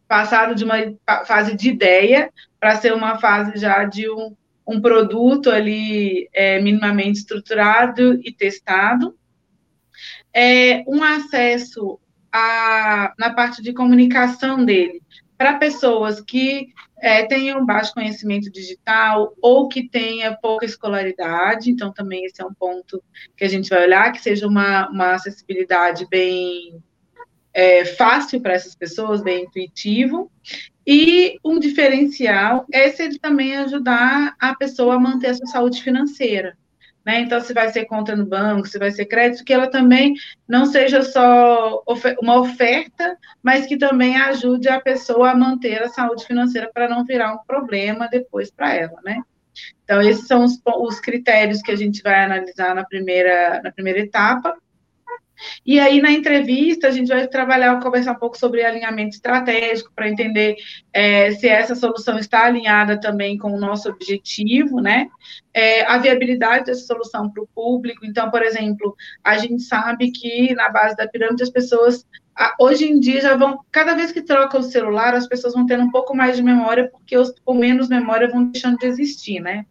passado 0.08 0.54
de 0.54 0.64
uma 0.64 0.76
fase 1.26 1.54
de 1.54 1.68
ideia 1.68 2.32
para 2.58 2.76
ser 2.76 2.94
uma 2.94 3.18
fase 3.18 3.58
já 3.58 3.84
de 3.84 4.08
um, 4.08 4.34
um 4.66 4.80
produto 4.80 5.50
ali 5.50 6.28
é, 6.32 6.60
minimamente 6.60 7.18
estruturado 7.18 8.18
e 8.22 8.32
testado. 8.32 9.16
É, 10.32 10.84
um 10.86 11.02
acesso 11.02 11.98
a, 12.36 13.14
na 13.18 13.32
parte 13.32 13.62
de 13.62 13.72
comunicação 13.72 14.62
dele 14.62 15.02
para 15.38 15.56
pessoas 15.56 16.20
que 16.20 16.68
é, 17.00 17.24
tenham 17.24 17.64
baixo 17.64 17.94
conhecimento 17.94 18.50
digital 18.50 19.34
ou 19.40 19.68
que 19.68 19.88
tenha 19.88 20.36
pouca 20.36 20.66
escolaridade, 20.66 21.70
então 21.70 21.92
também 21.92 22.26
esse 22.26 22.42
é 22.42 22.44
um 22.44 22.52
ponto 22.52 23.02
que 23.34 23.44
a 23.44 23.48
gente 23.48 23.70
vai 23.70 23.84
olhar, 23.84 24.12
que 24.12 24.20
seja 24.20 24.46
uma, 24.46 24.88
uma 24.90 25.14
acessibilidade 25.14 26.06
bem 26.10 26.78
é, 27.54 27.86
fácil 27.86 28.40
para 28.40 28.52
essas 28.52 28.74
pessoas, 28.74 29.22
bem 29.22 29.44
intuitivo. 29.44 30.30
E 30.86 31.38
um 31.42 31.58
diferencial 31.58 32.66
é 32.70 32.90
se 32.90 33.02
ele 33.02 33.18
também 33.18 33.56
ajudar 33.56 34.36
a 34.38 34.54
pessoa 34.54 34.96
a 34.96 35.00
manter 35.00 35.28
a 35.28 35.34
sua 35.34 35.46
saúde 35.46 35.82
financeira. 35.82 36.56
Né? 37.06 37.20
Então, 37.20 37.40
se 37.40 37.54
vai 37.54 37.68
ser 37.68 37.84
conta 37.84 38.16
no 38.16 38.26
banco, 38.26 38.66
se 38.66 38.80
vai 38.80 38.90
ser 38.90 39.06
crédito, 39.06 39.44
que 39.44 39.52
ela 39.52 39.68
também 39.68 40.14
não 40.48 40.66
seja 40.66 41.02
só 41.02 41.80
uma 42.20 42.40
oferta, 42.40 43.16
mas 43.40 43.64
que 43.64 43.78
também 43.78 44.16
ajude 44.16 44.68
a 44.68 44.80
pessoa 44.80 45.30
a 45.30 45.36
manter 45.36 45.80
a 45.84 45.88
saúde 45.88 46.26
financeira 46.26 46.68
para 46.74 46.88
não 46.88 47.04
virar 47.04 47.32
um 47.32 47.38
problema 47.46 48.08
depois 48.08 48.50
para 48.50 48.74
ela, 48.74 49.00
né? 49.04 49.22
Então, 49.84 50.02
esses 50.02 50.26
são 50.26 50.44
os, 50.44 50.60
os, 50.66 50.98
critérios 50.98 51.62
que 51.62 51.70
a 51.70 51.76
gente 51.76 52.02
vai 52.02 52.24
analisar 52.24 52.74
na 52.74 52.84
primeira, 52.84 53.62
na 53.62 53.70
primeira 53.70 54.00
etapa. 54.00 54.56
E 55.64 55.78
aí, 55.78 56.00
na 56.00 56.10
entrevista, 56.12 56.88
a 56.88 56.90
gente 56.90 57.08
vai 57.08 57.26
trabalhar, 57.26 57.80
conversar 57.80 58.12
um 58.12 58.18
pouco 58.18 58.38
sobre 58.38 58.64
alinhamento 58.64 59.16
estratégico, 59.16 59.92
para 59.94 60.08
entender 60.08 60.56
é, 60.92 61.30
se 61.32 61.48
essa 61.48 61.74
solução 61.74 62.18
está 62.18 62.44
alinhada 62.44 62.98
também 63.00 63.36
com 63.36 63.52
o 63.52 63.60
nosso 63.60 63.88
objetivo, 63.88 64.80
né? 64.80 65.08
É, 65.52 65.84
a 65.86 65.98
viabilidade 65.98 66.66
dessa 66.66 66.86
solução 66.86 67.30
para 67.30 67.42
o 67.42 67.48
público. 67.54 68.04
Então, 68.04 68.30
por 68.30 68.42
exemplo, 68.42 68.94
a 69.22 69.38
gente 69.38 69.62
sabe 69.62 70.10
que 70.10 70.54
na 70.54 70.68
base 70.68 70.96
da 70.96 71.08
pirâmide 71.08 71.42
as 71.42 71.50
pessoas 71.50 72.06
hoje 72.58 72.84
em 72.84 73.00
dia 73.00 73.20
já 73.20 73.36
vão, 73.36 73.60
cada 73.72 73.94
vez 73.94 74.12
que 74.12 74.20
troca 74.20 74.58
o 74.58 74.62
celular, 74.62 75.14
as 75.14 75.26
pessoas 75.26 75.54
vão 75.54 75.64
tendo 75.64 75.84
um 75.84 75.90
pouco 75.90 76.14
mais 76.14 76.36
de 76.36 76.42
memória, 76.42 76.88
porque 76.90 77.16
os 77.16 77.32
com 77.44 77.54
menos 77.54 77.88
memória 77.88 78.28
vão 78.28 78.50
deixando 78.50 78.76
de 78.76 78.86
existir, 78.86 79.40
né? 79.40 79.64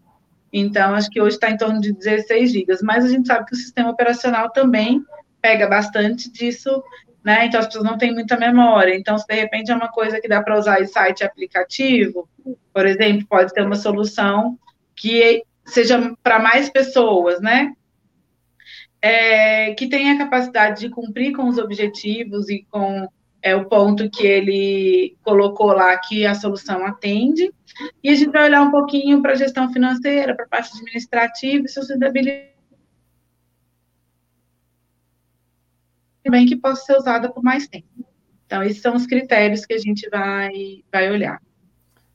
Então, 0.51 0.95
acho 0.95 1.09
que 1.09 1.21
hoje 1.21 1.35
está 1.35 1.51
em 1.51 1.57
torno 1.57 1.81
de 1.81 1.91
16 1.91 2.51
gigas, 2.51 2.81
mas 2.81 3.05
a 3.05 3.09
gente 3.09 3.27
sabe 3.27 3.45
que 3.45 3.53
o 3.53 3.57
sistema 3.57 3.89
operacional 3.89 4.49
também 4.51 5.03
pega 5.45 5.67
bastante 5.67 6.31
disso, 6.31 6.83
né? 7.23 7.45
Então 7.45 7.59
as 7.59 7.67
pessoas 7.67 7.85
não 7.85 7.99
têm 7.99 8.11
muita 8.11 8.35
memória. 8.35 8.95
Então, 8.95 9.15
se 9.15 9.27
de 9.27 9.35
repente 9.35 9.71
é 9.71 9.75
uma 9.75 9.89
coisa 9.89 10.19
que 10.19 10.27
dá 10.27 10.41
para 10.41 10.57
usar 10.57 10.81
em 10.81 10.87
site 10.87 11.23
aplicativo, 11.23 12.27
por 12.73 12.87
exemplo, 12.87 13.27
pode 13.27 13.53
ter 13.53 13.61
uma 13.61 13.75
solução 13.75 14.57
que 14.95 15.43
seja 15.63 16.15
para 16.23 16.39
mais 16.39 16.67
pessoas, 16.67 17.39
né? 17.39 17.73
É, 18.99 19.75
que 19.75 19.87
tenha 19.87 20.15
a 20.15 20.17
capacidade 20.17 20.79
de 20.79 20.89
cumprir 20.89 21.31
com 21.33 21.47
os 21.47 21.59
objetivos 21.59 22.49
e 22.49 22.65
com 22.71 23.07
é, 23.39 23.55
o 23.55 23.65
ponto 23.65 24.09
que 24.09 24.25
ele 24.25 25.15
colocou 25.21 25.73
lá 25.73 25.95
que 25.99 26.25
a 26.25 26.33
solução 26.33 26.83
atende. 26.83 27.53
E 28.03 28.09
a 28.09 28.15
gente 28.15 28.31
vai 28.31 28.45
olhar 28.45 28.63
um 28.63 28.71
pouquinho 28.71 29.21
para 29.21 29.33
a 29.33 29.35
gestão 29.35 29.71
financeira, 29.71 30.35
para 30.35 30.45
a 30.45 30.49
parte 30.49 30.71
administrativa 30.73 31.65
e 31.65 31.69
sustentabilidade 31.69 32.54
também 36.25 36.47
que 36.47 36.55
possa 36.55 36.83
ser 36.83 36.97
usada 36.97 37.31
por 37.31 37.43
mais 37.43 37.67
tempo. 37.67 37.87
Então, 38.47 38.63
esses 38.63 38.81
são 38.81 38.95
os 38.95 39.05
critérios 39.05 39.65
que 39.65 39.73
a 39.73 39.77
gente 39.77 40.09
vai, 40.09 40.83
vai 40.91 41.11
olhar. 41.11 41.39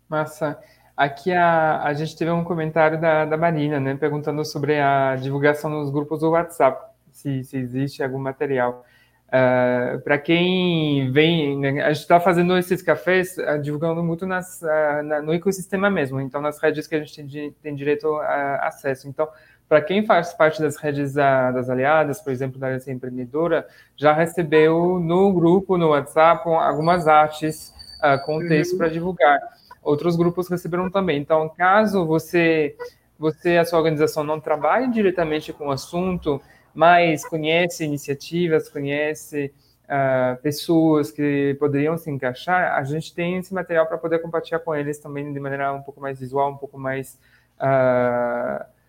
Massa. 0.09 0.59
Aqui 0.97 1.33
a, 1.33 1.83
a 1.83 1.95
gente 1.95 2.17
teve 2.17 2.31
um 2.31 2.45
comentário 2.45 3.01
da, 3.01 3.25
da 3.25 3.37
Marina, 3.37 3.81
né, 3.81 3.95
perguntando 3.95 4.45
sobre 4.45 4.79
a 4.81 5.17
divulgação 5.17 5.71
nos 5.71 5.91
grupos 5.91 6.21
do 6.21 6.31
WhatsApp, 6.31 6.85
se, 7.11 7.43
se 7.45 7.57
existe 7.57 8.03
algum 8.03 8.19
material. 8.19 8.85
Uh, 9.29 10.01
Para 10.01 10.19
quem 10.19 11.11
vem, 11.13 11.57
né, 11.57 11.83
a 11.83 11.93
gente 11.93 12.03
está 12.03 12.19
fazendo 12.19 12.59
esses 12.59 12.83
cafés 12.83 13.37
uh, 13.39 13.63
divulgando 13.63 14.03
muito 14.03 14.27
nas, 14.27 14.61
uh, 14.61 15.03
na, 15.05 15.23
no 15.23 15.33
ecossistema 15.33 15.89
mesmo, 15.89 16.21
então 16.21 16.41
nas 16.41 16.61
redes 16.61 16.87
que 16.89 16.97
a 16.97 16.99
gente 16.99 17.15
tem, 17.15 17.53
tem 17.63 17.75
direito 17.75 18.13
a 18.17 18.67
acesso. 18.67 19.09
Então, 19.09 19.29
para 19.71 19.81
quem 19.81 20.05
faz 20.05 20.35
parte 20.35 20.61
das 20.61 20.75
redes 20.75 21.13
das 21.15 21.71
aliadas, 21.71 22.21
por 22.21 22.33
exemplo, 22.33 22.59
da 22.59 22.67
Aliança 22.67 22.91
Empreendedora, 22.91 23.69
já 23.97 24.13
recebeu 24.13 24.99
no 24.99 25.33
grupo, 25.33 25.79
no 25.79 25.91
WhatsApp, 25.91 26.43
algumas 26.49 27.07
artes 27.07 27.73
uh, 27.99 28.21
com 28.27 28.41
texto 28.49 28.73
uhum. 28.73 28.79
para 28.79 28.89
divulgar. 28.89 29.39
Outros 29.81 30.17
grupos 30.17 30.49
receberam 30.49 30.91
também. 30.91 31.21
Então, 31.21 31.49
caso 31.49 32.05
você, 32.05 32.77
você, 33.17 33.59
a 33.59 33.65
sua 33.65 33.79
organização, 33.79 34.25
não 34.25 34.41
trabalhe 34.41 34.91
diretamente 34.91 35.53
com 35.53 35.69
o 35.69 35.71
assunto, 35.71 36.43
mas 36.75 37.25
conhece 37.25 37.85
iniciativas, 37.85 38.69
conhece 38.69 39.55
uh, 39.85 40.37
pessoas 40.43 41.13
que 41.13 41.57
poderiam 41.61 41.97
se 41.97 42.11
encaixar, 42.11 42.77
a 42.77 42.83
gente 42.83 43.15
tem 43.15 43.37
esse 43.37 43.55
material 43.55 43.87
para 43.87 43.99
poder 43.99 44.19
compartilhar 44.19 44.59
com 44.59 44.75
eles 44.75 44.99
também 44.99 45.33
de 45.33 45.39
maneira 45.39 45.73
um 45.73 45.83
pouco 45.83 46.01
mais 46.01 46.19
visual, 46.19 46.51
um 46.51 46.57
pouco 46.57 46.77
mais. 46.77 47.17
Uh, 47.61 48.80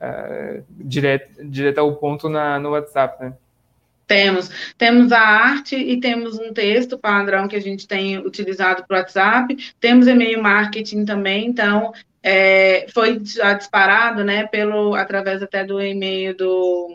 uh, 0.00 0.64
direto, 0.70 1.30
direto 1.44 1.78
ao 1.78 1.94
ponto 1.96 2.28
na, 2.28 2.58
no 2.58 2.70
WhatsApp, 2.70 3.22
né? 3.22 3.32
Temos. 4.06 4.50
Temos 4.76 5.12
a 5.12 5.20
arte 5.20 5.76
e 5.76 6.00
temos 6.00 6.36
um 6.36 6.52
texto 6.52 6.98
padrão 6.98 7.46
que 7.46 7.54
a 7.54 7.60
gente 7.60 7.86
tem 7.86 8.18
utilizado 8.18 8.84
para 8.84 8.96
o 8.96 8.98
WhatsApp. 8.98 9.56
Temos 9.78 10.08
e-mail 10.08 10.42
marketing 10.42 11.04
também, 11.04 11.46
então 11.46 11.92
é, 12.22 12.86
foi 12.92 13.20
já 13.24 13.54
disparado, 13.54 14.24
né, 14.24 14.46
pelo, 14.46 14.94
através 14.94 15.42
até 15.42 15.64
do 15.64 15.80
e-mail 15.80 16.36
do, 16.36 16.94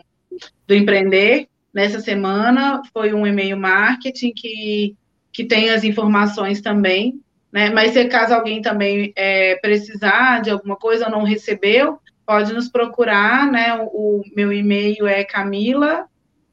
do 0.66 0.74
Empreender. 0.74 1.48
Nessa 1.72 2.00
semana 2.00 2.82
foi 2.92 3.12
um 3.12 3.26
e-mail 3.26 3.56
marketing 3.56 4.32
que, 4.34 4.94
que 5.32 5.44
tem 5.44 5.70
as 5.70 5.84
informações 5.84 6.60
também, 6.60 7.20
né, 7.52 7.70
mas 7.70 7.92
se 7.92 8.04
caso 8.06 8.34
alguém 8.34 8.60
também 8.60 9.12
é, 9.16 9.56
precisar 9.56 10.42
de 10.42 10.50
alguma 10.50 10.76
coisa 10.76 11.06
ou 11.06 11.10
não 11.10 11.22
recebeu, 11.22 11.98
pode 12.26 12.52
nos 12.52 12.68
procurar, 12.68 13.50
né? 13.50 13.78
O, 13.80 14.20
o 14.20 14.22
meu 14.34 14.52
e-mail 14.52 15.06
é 15.06 15.24
camila 15.24 16.06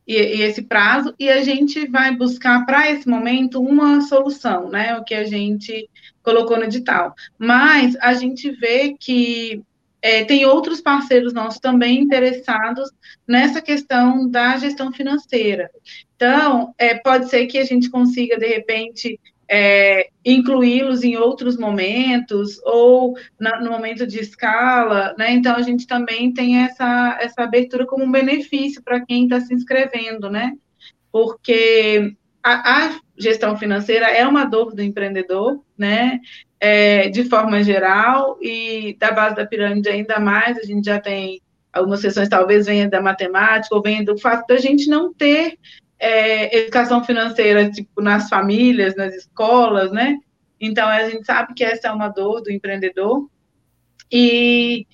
e, 0.07 0.14
e, 0.14 0.42
esse 0.42 0.62
prazo, 0.62 1.14
e 1.18 1.29
a 1.29 1.42
gente 1.42 1.87
vai 1.88 2.14
buscar 2.14 2.64
para 2.64 2.90
esse 2.90 3.09
momento 3.09 3.61
uma 3.61 4.01
solução, 4.03 4.70
né? 4.70 4.96
O 4.96 5.05
que 5.05 5.14
a 5.14 5.25
gente 5.25 5.88
colocou 6.22 6.57
no 6.57 6.64
edital. 6.64 7.14
Mas 7.38 7.96
a 7.96 8.14
gente 8.14 8.51
vê 8.51 8.94
que 8.99 9.62
é, 10.01 10.25
tem 10.25 10.45
outros 10.47 10.81
parceiros 10.81 11.33
nossos 11.33 11.61
também 11.61 12.01
interessados 12.01 12.91
nessa 13.27 13.61
questão 13.61 14.29
da 14.29 14.57
gestão 14.57 14.93
financeira. 14.93 15.71
Então, 16.15 16.75
é, 16.79 16.95
pode 16.95 17.29
ser 17.29 17.47
que 17.47 17.59
a 17.59 17.65
gente 17.65 17.91
consiga, 17.91 18.39
de 18.39 18.47
repente, 18.47 19.19
é, 19.49 20.09
incluí-los 20.25 21.05
em 21.05 21.17
outros 21.17 21.57
momentos 21.57 22.61
ou 22.65 23.17
na, 23.39 23.61
no 23.61 23.71
momento 23.71 24.07
de 24.07 24.19
escala, 24.19 25.15
né? 25.19 25.33
Então 25.33 25.55
a 25.57 25.63
gente 25.63 25.87
também 25.87 26.33
tem 26.33 26.59
essa, 26.65 27.17
essa 27.21 27.43
abertura 27.43 27.87
como 27.87 28.05
um 28.05 28.11
benefício 28.11 28.83
para 28.83 29.05
quem 29.05 29.25
está 29.25 29.41
se 29.41 29.55
inscrevendo, 29.55 30.29
né? 30.29 30.53
Porque 31.13 32.15
a, 32.43 32.87
a, 32.87 33.01
gestão 33.17 33.57
financeira 33.57 34.07
é 34.07 34.27
uma 34.27 34.45
dor 34.45 34.75
do 34.75 34.83
empreendedor, 34.83 35.63
né? 35.79 36.21
É, 36.59 37.09
de 37.11 37.25
forma 37.25 37.62
geral, 37.62 38.38
e 38.40 38.97
da 38.99 39.11
base 39.11 39.37
da 39.37 39.47
pirâmide 39.47 39.88
ainda 39.88 40.19
mais, 40.19 40.57
a 40.59 40.62
gente 40.62 40.87
já 40.87 40.99
tem 40.99 41.40
algumas 41.71 42.01
sessões, 42.01 42.29
talvez 42.29 42.66
venha 42.66 42.88
da 42.88 43.01
matemática, 43.01 43.75
ou 43.75 43.83
venha 43.83 44.03
do 44.03 44.19
fato 44.19 44.47
da 44.47 44.57
gente 44.57 44.88
não 44.88 45.12
ter 45.12 45.59
é, 45.99 46.57
educação 46.57 47.05
financeira, 47.05 47.71
tipo, 47.71 48.01
nas 48.01 48.29
famílias, 48.29 48.97
nas 48.97 49.14
escolas, 49.14 49.92
né? 49.92 50.16
Então, 50.61 50.88
a 50.88 51.09
gente 51.09 51.27
sabe 51.27 51.55
que 51.55 51.64
essa 51.64 51.88
é 51.88 51.92
uma 51.92 52.09
dor 52.09 52.40
do 52.42 52.51
empreendedor. 52.51 53.29
E, 54.11 54.87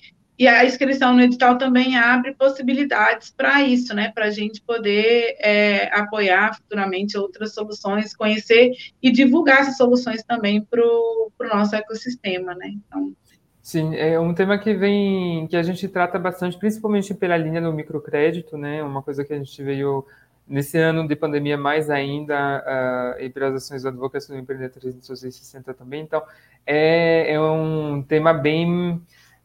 e 0.43 0.47
a 0.47 0.65
inscrição 0.65 1.13
no 1.13 1.21
edital 1.21 1.57
também 1.57 1.95
abre 1.95 2.33
possibilidades 2.33 3.29
para 3.29 3.61
isso, 3.61 3.95
né? 3.95 4.11
Para 4.13 4.25
a 4.25 4.29
gente 4.29 4.61
poder 4.61 5.37
é, 5.39 5.89
apoiar 5.97 6.55
futuramente 6.55 7.17
outras 7.17 7.53
soluções, 7.53 8.13
conhecer 8.13 8.73
e 9.01 9.09
divulgar 9.09 9.61
essas 9.61 9.77
soluções 9.77 10.21
também 10.23 10.61
para 10.61 10.81
o 10.81 11.31
nosso 11.39 11.73
ecossistema, 11.75 12.53
né? 12.55 12.73
Então, 12.75 13.13
Sim, 13.61 13.95
é 13.95 14.19
um 14.19 14.33
tema 14.33 14.57
que 14.57 14.73
vem, 14.73 15.47
que 15.47 15.55
a 15.55 15.63
gente 15.63 15.87
trata 15.87 16.19
bastante, 16.19 16.57
principalmente 16.57 17.13
pela 17.13 17.37
linha 17.37 17.61
do 17.61 17.71
microcrédito, 17.71 18.57
né? 18.57 18.83
Uma 18.83 19.01
coisa 19.01 19.23
que 19.23 19.31
a 19.31 19.37
gente 19.37 19.63
veio 19.63 20.05
Nesse 20.45 20.77
ano 20.77 21.07
de 21.07 21.15
pandemia, 21.15 21.57
mais 21.57 21.89
ainda, 21.89 23.15
uh, 23.17 23.21
e 23.21 23.29
pelas 23.29 23.55
ações 23.55 23.83
da 23.83 23.89
advocacia 23.89 24.35
do 24.35 24.41
Empreender 24.41 24.69
360 24.69 25.73
também. 25.73 26.01
Então, 26.01 26.21
é, 26.65 27.33
é 27.33 27.39
um 27.39 28.03
tema 28.03 28.33
bem 28.33 29.01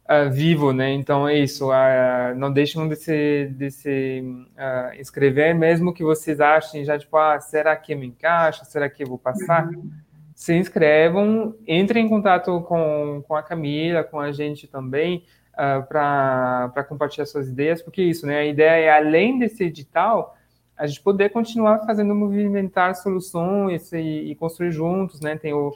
uh, 0.09 0.31
vivo, 0.31 0.73
né? 0.73 0.91
Então, 0.91 1.27
é 1.27 1.37
isso. 1.37 1.69
Uh, 1.69 2.35
não 2.35 2.51
deixem 2.51 2.87
de 2.89 2.95
se, 2.95 3.47
de 3.53 3.69
se 3.69 4.23
uh, 4.57 4.99
inscrever, 4.99 5.53
mesmo 5.53 5.93
que 5.93 6.03
vocês 6.03 6.41
achem 6.41 6.83
já, 6.83 6.97
tipo, 6.97 7.15
ah, 7.15 7.39
será 7.39 7.75
que 7.75 7.93
me 7.93 8.07
encaixa? 8.07 8.65
Será 8.65 8.89
que 8.89 9.03
eu 9.03 9.07
vou 9.07 9.19
passar? 9.19 9.67
Uhum. 9.67 9.89
Se 10.33 10.55
inscrevam, 10.55 11.55
entrem 11.67 12.05
em 12.05 12.09
contato 12.09 12.61
com, 12.61 13.23
com 13.27 13.35
a 13.35 13.43
Camila, 13.43 14.03
com 14.03 14.19
a 14.19 14.31
gente 14.31 14.67
também, 14.67 15.25
uh, 15.53 15.85
para 15.87 16.85
compartilhar 16.87 17.25
suas 17.25 17.47
ideias, 17.47 17.81
porque 17.81 18.01
isso, 18.01 18.25
né? 18.25 18.39
A 18.39 18.45
ideia 18.45 18.85
é, 18.85 18.89
além 18.89 19.37
desse 19.37 19.65
edital, 19.65 20.35
a 20.77 20.87
gente 20.87 21.01
poder 21.01 21.29
continuar 21.29 21.79
fazendo 21.85 22.15
movimentar 22.15 22.95
soluções 22.95 23.91
e, 23.91 24.31
e 24.31 24.35
construir 24.35 24.71
juntos, 24.71 25.19
né? 25.19 25.37
Tem 25.37 25.53
o 25.53 25.73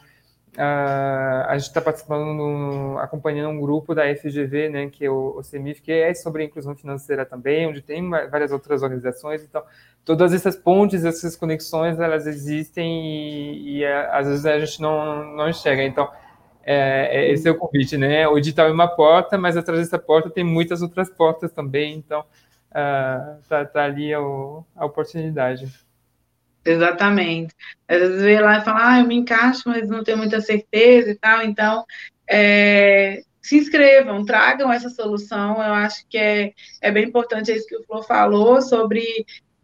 Uh, 0.56 1.48
a 1.48 1.58
gente 1.58 1.68
está 1.68 1.82
participando, 1.82 2.32
no, 2.34 3.00
acompanhando 3.00 3.50
um 3.50 3.60
grupo 3.60 3.96
da 3.96 4.04
FGV, 4.16 4.70
né, 4.70 4.90
que 4.90 5.04
é 5.04 5.10
o, 5.10 5.38
o 5.38 5.44
CEMIF, 5.44 5.82
que 5.82 5.92
é 5.92 6.14
sobre 6.14 6.44
inclusão 6.44 6.76
financeira 6.76 7.26
também, 7.26 7.68
onde 7.68 7.82
tem 7.82 8.08
várias 8.10 8.52
outras 8.52 8.84
organizações. 8.84 9.44
Então, 9.44 9.64
todas 10.06 10.32
essas 10.32 10.56
pontes, 10.56 11.04
essas 11.04 11.36
conexões, 11.36 12.00
elas 12.00 12.28
existem 12.28 13.04
e, 13.04 13.78
e 13.78 13.84
é, 13.84 14.16
às 14.16 14.28
vezes 14.28 14.46
a 14.46 14.60
gente 14.60 14.80
não, 14.80 15.36
não 15.36 15.50
enxerga. 15.50 15.84
Então, 15.84 16.08
é, 16.64 17.10
é, 17.12 17.32
esse 17.32 17.48
é 17.48 17.52
o 17.52 17.58
convite, 17.58 17.98
né? 17.98 18.28
O 18.28 18.40
digital 18.40 18.68
é 18.68 18.72
uma 18.72 18.88
porta, 18.88 19.38
mas 19.38 19.58
atrás 19.58 19.80
dessa 19.80 19.98
porta 19.98 20.30
tem 20.30 20.44
muitas 20.44 20.84
outras 20.84 21.10
portas 21.10 21.52
também. 21.52 21.96
Então, 21.96 22.22
uh, 22.70 23.66
tá, 23.74 23.84
ali 23.84 24.14
a 24.14 24.86
oportunidade. 24.86 25.68
Exatamente. 26.66 27.54
Às 27.88 28.00
vezes 28.00 28.22
vê 28.22 28.40
lá 28.40 28.58
e 28.58 28.62
fala, 28.62 28.94
ah, 28.94 29.00
eu 29.00 29.08
me 29.08 29.16
encaixo, 29.16 29.64
mas 29.66 29.88
não 29.90 30.04
tenho 30.04 30.18
muita 30.18 30.40
certeza 30.40 31.12
e 31.12 31.16
tal. 31.16 31.44
Então, 31.44 31.86
é, 32.30 33.22
se 33.42 33.58
inscrevam, 33.58 34.26
tragam 34.26 34.72
essa 34.72 34.90
solução. 34.90 35.56
Eu 35.56 35.74
acho 35.74 36.06
que 36.08 36.18
é, 36.18 36.54
é 36.82 36.92
bem 36.92 37.06
importante 37.06 37.52
isso 37.52 37.68
que 37.68 37.76
o 37.76 37.84
Flor 37.84 38.04
falou 38.04 38.62
sobre 38.62 39.04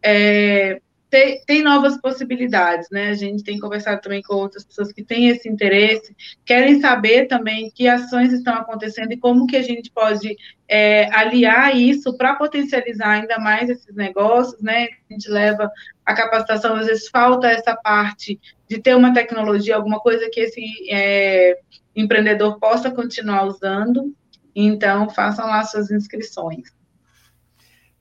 é, 0.02 0.80
tem, 1.10 1.42
tem 1.44 1.62
novas 1.62 2.00
possibilidades, 2.00 2.88
né? 2.90 3.08
A 3.08 3.14
gente 3.14 3.42
tem 3.42 3.58
conversado 3.58 4.00
também 4.00 4.22
com 4.22 4.36
outras 4.36 4.64
pessoas 4.64 4.92
que 4.92 5.02
têm 5.02 5.28
esse 5.28 5.48
interesse, 5.48 6.14
querem 6.44 6.80
saber 6.80 7.26
também 7.26 7.70
que 7.74 7.88
ações 7.88 8.32
estão 8.32 8.54
acontecendo 8.54 9.12
e 9.12 9.18
como 9.18 9.46
que 9.46 9.56
a 9.56 9.62
gente 9.62 9.90
pode 9.90 10.36
é, 10.68 11.12
aliar 11.12 11.76
isso 11.76 12.16
para 12.16 12.36
potencializar 12.36 13.10
ainda 13.10 13.38
mais 13.40 13.68
esses 13.68 13.94
negócios, 13.94 14.62
né? 14.62 14.86
A 15.10 15.12
gente 15.12 15.28
leva 15.28 15.68
a 16.06 16.14
capacitação, 16.14 16.76
às 16.76 16.86
vezes 16.86 17.08
falta 17.08 17.48
essa 17.48 17.74
parte 17.74 18.40
de 18.68 18.78
ter 18.78 18.94
uma 18.94 19.12
tecnologia, 19.12 19.74
alguma 19.74 19.98
coisa 19.98 20.30
que 20.30 20.40
esse 20.40 20.62
é, 20.88 21.58
empreendedor 21.94 22.60
possa 22.60 22.88
continuar 22.88 23.44
usando. 23.46 24.14
Então, 24.54 25.10
façam 25.10 25.46
lá 25.46 25.62
suas 25.64 25.90
inscrições. 25.90 26.79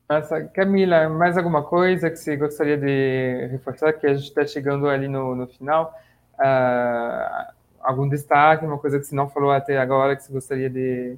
Nossa, 0.10 0.44
Camila, 0.46 1.08
mais 1.08 1.38
alguma 1.38 1.62
coisa 1.62 2.10
que 2.10 2.16
você 2.16 2.36
gostaria 2.36 2.76
de 2.76 3.46
reforçar? 3.52 3.94
Que 3.94 4.08
a 4.08 4.14
gente 4.16 4.30
está 4.30 4.44
chegando 4.44 4.88
ali 4.88 5.08
no, 5.08 5.36
no 5.36 5.46
final. 5.46 5.94
Uh, 6.34 7.54
algum 7.80 8.10
destaque, 8.10 8.66
uma 8.66 8.80
coisa 8.80 8.98
que 8.98 9.06
você 9.06 9.14
não 9.14 9.30
falou 9.30 9.52
até 9.52 9.78
agora 9.78 10.16
que 10.16 10.24
você 10.24 10.34
gostaria 10.34 10.68
de, 10.68 11.16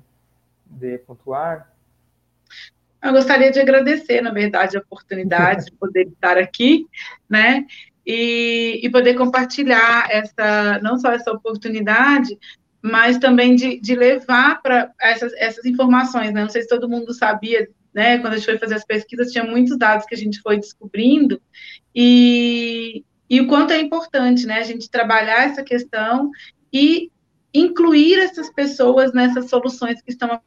de 0.65 0.97
pontuar? 1.07 1.71
Eu 3.01 3.13
gostaria 3.13 3.49
de 3.49 3.61
agradecer, 3.61 4.19
na 4.19 4.31
verdade, 4.31 4.75
a 4.75 4.81
oportunidade 4.81 5.67
de 5.67 5.71
poder 5.71 6.07
estar 6.11 6.37
aqui, 6.37 6.85
né? 7.29 7.65
E, 8.05 8.81
e 8.83 8.89
poder 8.89 9.13
compartilhar 9.13 10.09
essa, 10.11 10.79
não 10.83 10.99
só 10.99 11.13
essa 11.13 11.31
oportunidade, 11.31 12.37
mas 12.81 13.17
também 13.19 13.55
de, 13.55 13.79
de 13.79 13.95
levar 13.95 14.61
para 14.61 14.91
essas, 14.99 15.31
essas 15.37 15.63
informações, 15.63 16.33
né? 16.33 16.41
Não 16.41 16.49
sei 16.49 16.63
se 16.63 16.67
todo 16.67 16.89
mundo 16.89 17.13
sabia 17.13 17.69
né? 17.93 18.17
Quando 18.19 18.33
a 18.33 18.37
gente 18.37 18.45
foi 18.45 18.57
fazer 18.57 18.75
as 18.75 18.85
pesquisas, 18.85 19.31
tinha 19.31 19.43
muitos 19.43 19.77
dados 19.77 20.05
que 20.05 20.15
a 20.15 20.17
gente 20.17 20.41
foi 20.41 20.57
descobrindo, 20.57 21.41
e, 21.93 23.03
e 23.29 23.41
o 23.41 23.47
quanto 23.47 23.73
é 23.73 23.79
importante, 23.79 24.45
né? 24.45 24.59
A 24.59 24.63
gente 24.63 24.89
trabalhar 24.89 25.49
essa 25.49 25.63
questão 25.63 26.31
e 26.71 27.11
incluir 27.53 28.19
essas 28.19 28.49
pessoas 28.51 29.13
nessas 29.13 29.49
soluções 29.49 30.01
que 30.01 30.11
estão 30.11 30.41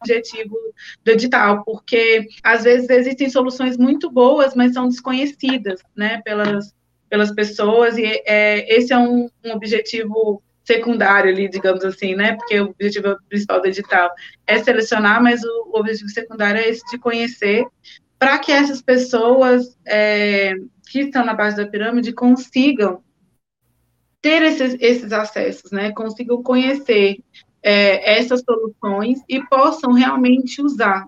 objetivo 0.00 0.56
do 1.04 1.10
edital, 1.10 1.64
porque 1.64 2.28
às 2.42 2.64
vezes 2.64 2.88
existem 2.88 3.28
soluções 3.28 3.76
muito 3.76 4.10
boas, 4.10 4.54
mas 4.54 4.72
são 4.72 4.88
desconhecidas, 4.88 5.80
né, 5.96 6.22
pelas, 6.22 6.72
pelas 7.08 7.32
pessoas, 7.34 7.98
e 7.98 8.04
é, 8.04 8.76
esse 8.76 8.92
é 8.92 8.98
um, 8.98 9.28
um 9.44 9.52
objetivo 9.52 10.42
secundário 10.68 11.30
ali, 11.30 11.48
digamos 11.48 11.82
assim, 11.82 12.14
né? 12.14 12.34
Porque 12.34 12.60
o 12.60 12.66
objetivo 12.66 13.16
principal 13.26 13.62
do 13.62 13.68
edital 13.68 14.10
é 14.46 14.62
selecionar, 14.62 15.22
mas 15.22 15.42
o, 15.42 15.70
objetivo 15.72 16.10
secundário 16.10 16.60
é 16.60 16.68
esse 16.68 16.84
de 16.90 16.98
conhecer, 16.98 17.66
para 18.18 18.38
que 18.38 18.52
essas 18.52 18.82
pessoas 18.82 19.78
é, 19.86 20.54
que 20.90 21.00
estão 21.00 21.24
na 21.24 21.32
base 21.32 21.56
da 21.56 21.66
pirâmide 21.66 22.12
consigam 22.12 23.02
ter 24.20 24.42
esses, 24.42 24.76
esses 24.78 25.10
acessos, 25.10 25.72
né? 25.72 25.90
Consigam 25.92 26.42
conhecer 26.42 27.18
é, 27.62 28.18
essas 28.18 28.42
soluções 28.42 29.20
e 29.26 29.42
possam 29.46 29.92
realmente 29.92 30.60
usar. 30.60 31.06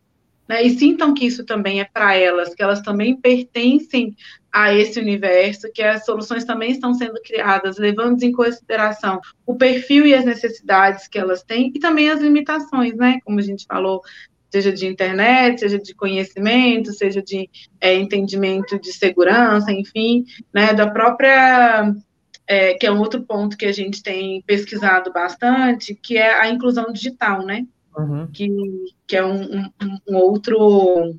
Né, 0.51 0.65
e 0.65 0.77
sintam 0.77 1.15
que 1.15 1.25
isso 1.25 1.45
também 1.45 1.81
é 1.81 1.85
para 1.85 2.17
elas, 2.17 2.53
que 2.53 2.61
elas 2.61 2.81
também 2.81 3.15
pertencem 3.15 4.17
a 4.51 4.75
esse 4.75 4.99
universo, 4.99 5.71
que 5.73 5.81
as 5.81 6.05
soluções 6.05 6.45
também 6.45 6.73
estão 6.73 6.93
sendo 6.93 7.23
criadas, 7.23 7.79
levando 7.79 8.21
em 8.25 8.33
consideração 8.33 9.21
o 9.47 9.55
perfil 9.55 10.05
e 10.05 10.13
as 10.13 10.25
necessidades 10.25 11.07
que 11.07 11.21
elas 11.21 11.45
têm, 11.45 11.71
e 11.73 11.79
também 11.79 12.11
as 12.11 12.21
limitações, 12.21 12.97
né? 12.97 13.21
Como 13.25 13.39
a 13.39 13.43
gente 13.43 13.65
falou, 13.65 14.03
seja 14.51 14.73
de 14.73 14.89
internet, 14.89 15.61
seja 15.61 15.79
de 15.79 15.95
conhecimento, 15.95 16.93
seja 16.95 17.23
de 17.23 17.49
é, 17.81 17.95
entendimento 17.95 18.77
de 18.77 18.93
segurança, 18.93 19.71
enfim, 19.71 20.25
né? 20.53 20.75
Da 20.75 20.91
própria. 20.91 21.95
É, 22.45 22.75
que 22.75 22.85
é 22.85 22.91
um 22.91 22.99
outro 22.99 23.23
ponto 23.23 23.57
que 23.57 23.67
a 23.67 23.73
gente 23.73 24.03
tem 24.03 24.43
pesquisado 24.43 25.13
bastante, 25.13 25.95
que 25.95 26.19
é 26.19 26.41
a 26.41 26.49
inclusão 26.49 26.93
digital, 26.93 27.47
né? 27.47 27.65
Uhum. 27.97 28.27
Que, 28.33 28.49
que 29.07 29.17
é 29.17 29.25
um, 29.25 29.65
um, 29.65 29.99
um 30.09 30.17
outro 30.17 31.15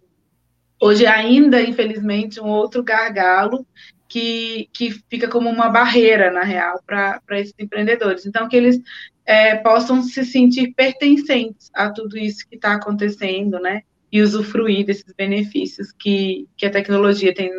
hoje 0.79 1.05
ainda, 1.05 1.61
infelizmente, 1.61 2.41
um 2.41 2.47
outro 2.47 2.83
gargalo 2.83 3.65
que, 4.09 4.67
que 4.73 4.91
fica 5.09 5.27
como 5.27 5.47
uma 5.49 5.69
barreira, 5.69 6.31
na 6.31 6.43
real, 6.43 6.81
para 6.85 7.21
esses 7.39 7.53
empreendedores. 7.59 8.25
Então, 8.25 8.49
que 8.49 8.57
eles 8.57 8.81
é, 9.25 9.55
possam 9.55 10.01
se 10.01 10.25
sentir 10.25 10.73
pertencentes 10.73 11.69
a 11.73 11.89
tudo 11.91 12.17
isso 12.17 12.47
que 12.49 12.55
está 12.55 12.73
acontecendo, 12.73 13.59
né? 13.59 13.83
E 14.11 14.21
usufruir 14.21 14.85
desses 14.85 15.13
benefícios 15.13 15.91
que, 15.91 16.47
que 16.57 16.65
a 16.65 16.71
tecnologia 16.71 17.33
tem 17.33 17.51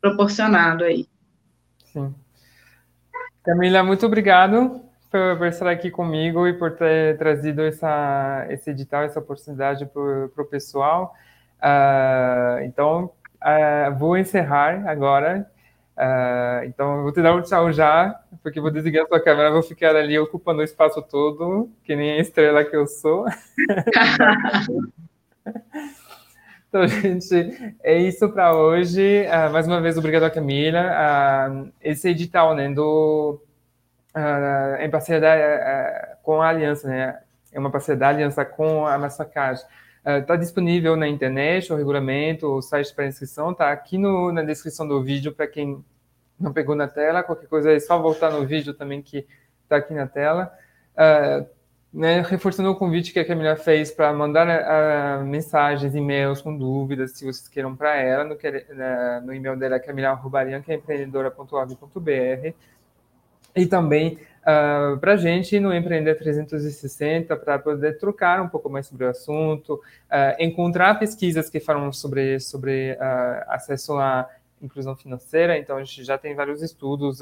proporcionado 0.00 0.84
aí. 0.84 1.06
Sim. 1.86 2.14
Camila, 3.42 3.82
muito 3.82 4.04
obrigado 4.06 4.87
por, 5.10 5.38
por, 5.38 5.46
estar 5.46 5.68
aqui 5.68 5.90
comigo 5.90 6.46
e 6.46 6.52
por 6.52 6.72
ter 6.72 7.18
trazido 7.18 7.62
essa, 7.62 8.46
esse 8.50 8.70
edital, 8.70 9.02
essa 9.02 9.18
oportunidade 9.18 9.86
para 9.86 10.42
o 10.42 10.44
pessoal. 10.44 11.14
Uh, 11.58 12.62
então, 12.64 13.10
uh, 13.42 13.98
vou 13.98 14.16
encerrar 14.16 14.88
agora. 14.88 15.50
Uh, 15.98 16.62
então, 16.66 17.02
vou 17.02 17.12
te 17.12 17.20
dar 17.20 17.34
um 17.34 17.42
tchau 17.42 17.72
já, 17.72 18.20
porque 18.40 18.60
vou 18.60 18.70
desligar 18.70 19.04
a 19.04 19.08
sua 19.08 19.20
câmera, 19.20 19.50
vou 19.50 19.64
ficar 19.64 19.96
ali 19.96 20.16
ocupando 20.16 20.60
o 20.60 20.64
espaço 20.64 21.02
todo, 21.02 21.68
que 21.82 21.96
nem 21.96 22.12
a 22.12 22.20
estrela 22.20 22.64
que 22.64 22.76
eu 22.76 22.86
sou. 22.86 23.26
então, 26.68 26.86
gente, 26.86 27.74
é 27.82 27.98
isso 27.98 28.28
para 28.28 28.54
hoje. 28.54 29.26
Uh, 29.26 29.50
mais 29.52 29.66
uma 29.66 29.80
vez, 29.80 29.98
obrigado 29.98 30.22
a 30.22 30.30
Camila. 30.30 30.80
Uh, 30.80 31.72
esse 31.82 32.10
edital, 32.10 32.54
né, 32.54 32.72
do, 32.72 33.42
em 34.80 34.90
parceria 34.90 36.18
com 36.22 36.40
a 36.40 36.48
Aliança, 36.48 36.88
né, 36.88 37.18
é 37.52 37.58
uma 37.58 37.70
parceria 37.70 37.98
da 37.98 38.08
Aliança 38.08 38.44
com 38.44 38.86
a 38.86 38.98
Mastercard, 38.98 39.64
Está 40.04 40.34
uh, 40.34 40.38
disponível 40.38 40.96
na 40.96 41.06
internet, 41.06 41.70
o 41.70 41.76
regulamento, 41.76 42.46
o 42.46 42.62
site 42.62 42.94
para 42.94 43.06
inscrição, 43.06 43.50
está 43.50 43.70
aqui 43.70 43.98
no, 43.98 44.32
na 44.32 44.42
descrição 44.42 44.88
do 44.88 45.02
vídeo 45.02 45.34
para 45.34 45.46
quem 45.46 45.84
não 46.40 46.52
pegou 46.52 46.74
na 46.74 46.88
tela. 46.88 47.22
Qualquer 47.22 47.46
coisa 47.46 47.72
é 47.72 47.80
só 47.80 48.00
voltar 48.00 48.30
no 48.30 48.46
vídeo 48.46 48.72
também 48.72 49.02
que 49.02 49.26
está 49.64 49.76
aqui 49.76 49.92
na 49.92 50.06
tela. 50.06 50.50
Uh, 50.94 51.46
né, 51.92 52.20
reforçando 52.20 52.70
o 52.70 52.76
convite 52.76 53.12
que 53.12 53.18
a 53.18 53.24
Camila 53.24 53.56
fez 53.56 53.90
para 53.90 54.12
mandar 54.12 54.46
uh, 54.46 55.24
mensagens, 55.24 55.94
e-mails 55.94 56.40
com 56.40 56.56
dúvidas, 56.56 57.12
se 57.12 57.24
vocês 57.24 57.48
queiram 57.48 57.74
para 57.74 57.96
ela, 57.96 58.24
no, 58.24 58.34
uh, 58.34 59.26
no 59.26 59.34
e-mail 59.34 59.56
dela, 59.56 59.80
camila.rubarian, 59.80 60.62
que 60.62 60.72
é 60.72 60.76
empreendedora.org.br. 60.76 62.54
E 63.58 63.66
também 63.66 64.14
uh, 64.14 64.18
ah, 64.44 64.98
para 65.00 65.14
a 65.14 65.16
gente 65.16 65.58
no 65.58 65.74
Empreender 65.74 66.14
360, 66.14 67.36
para 67.36 67.58
poder 67.58 67.98
trocar 67.98 68.40
um 68.40 68.48
pouco 68.48 68.70
mais 68.70 68.86
sobre 68.86 69.04
o 69.04 69.08
assunto, 69.08 69.74
uh, 69.74 69.80
encontrar 70.38 70.98
pesquisas 70.98 71.50
que 71.50 71.58
falam 71.58 71.92
sobre, 71.92 72.38
sobre 72.38 72.92
uh, 72.92 73.44
acesso 73.48 73.94
à 73.98 74.28
inclusão 74.62 74.94
financeira. 74.94 75.58
Então, 75.58 75.76
a 75.76 75.82
gente 75.82 76.04
já 76.04 76.16
tem 76.16 76.34
vários 76.36 76.62
estudos 76.62 77.20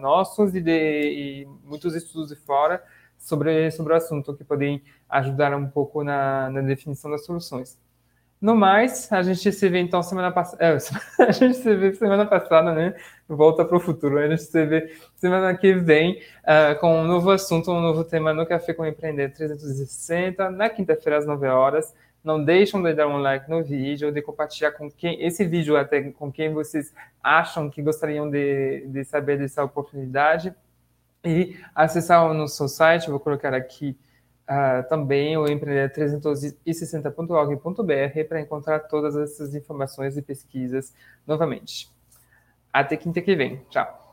nossos 0.00 0.54
e, 0.54 0.60
de, 0.60 0.72
e 0.72 1.48
muitos 1.64 1.94
estudos 1.94 2.28
de 2.28 2.36
fora 2.36 2.82
sobre, 3.18 3.70
sobre 3.70 3.92
o 3.92 3.96
assunto 3.96 4.34
que 4.34 4.44
podem 4.44 4.82
ajudar 5.08 5.54
um 5.54 5.68
pouco 5.68 6.04
na, 6.04 6.50
na 6.50 6.60
definição 6.62 7.10
das 7.10 7.24
soluções. 7.24 7.78
No 8.46 8.54
mais, 8.54 9.12
a 9.12 9.24
gente 9.24 9.50
se 9.52 9.68
vê 9.68 9.80
então 9.80 10.00
semana 10.04 10.30
passada. 10.30 10.64
É, 10.64 10.78
a 11.26 11.32
gente 11.32 11.56
se 11.56 11.74
vê 11.74 11.92
semana 11.92 12.24
passada, 12.24 12.72
né? 12.72 12.94
Volta 13.28 13.64
para 13.64 13.76
o 13.76 13.80
futuro. 13.80 14.18
A 14.18 14.28
gente 14.28 14.44
se 14.44 14.64
vê 14.64 14.96
semana 15.16 15.52
que 15.56 15.74
vem 15.74 16.22
uh, 16.44 16.78
com 16.78 17.00
um 17.00 17.04
novo 17.04 17.32
assunto, 17.32 17.72
um 17.72 17.80
novo 17.80 18.04
tema 18.04 18.32
no 18.32 18.46
Café 18.46 18.72
com 18.72 18.86
Empreender 18.86 19.32
360, 19.32 20.48
na 20.48 20.70
quinta-feira 20.70 21.18
às 21.18 21.26
9 21.26 21.48
horas. 21.48 21.92
Não 22.22 22.40
deixam 22.40 22.80
de 22.80 22.94
dar 22.94 23.08
um 23.08 23.18
like 23.18 23.50
no 23.50 23.64
vídeo, 23.64 24.12
de 24.12 24.22
compartilhar 24.22 24.70
com 24.70 24.88
quem 24.88 25.20
esse 25.26 25.44
vídeo 25.44 25.76
até 25.76 26.00
com 26.12 26.30
quem 26.30 26.52
vocês 26.52 26.94
acham 27.20 27.68
que 27.68 27.82
gostariam 27.82 28.30
de, 28.30 28.86
de 28.86 29.04
saber 29.04 29.38
dessa 29.38 29.64
oportunidade. 29.64 30.54
E 31.24 31.56
acessar 31.74 32.24
o 32.24 32.32
nosso 32.32 32.68
site, 32.68 33.10
vou 33.10 33.18
colocar 33.18 33.52
aqui 33.52 33.98
uh, 34.48 34.88
também 34.88 35.36
o 35.36 35.44
empreender360.org.br 35.44 38.28
para 38.28 38.40
encontrar 38.40 38.80
todas 38.80 39.14
essas 39.16 39.54
informações 39.54 40.16
e 40.16 40.22
pesquisas 40.22 40.92
novamente. 41.26 41.90
Até 42.72 42.96
quinta 42.96 43.20
que 43.20 43.36
vem. 43.36 43.60
Tchau. 43.70 44.05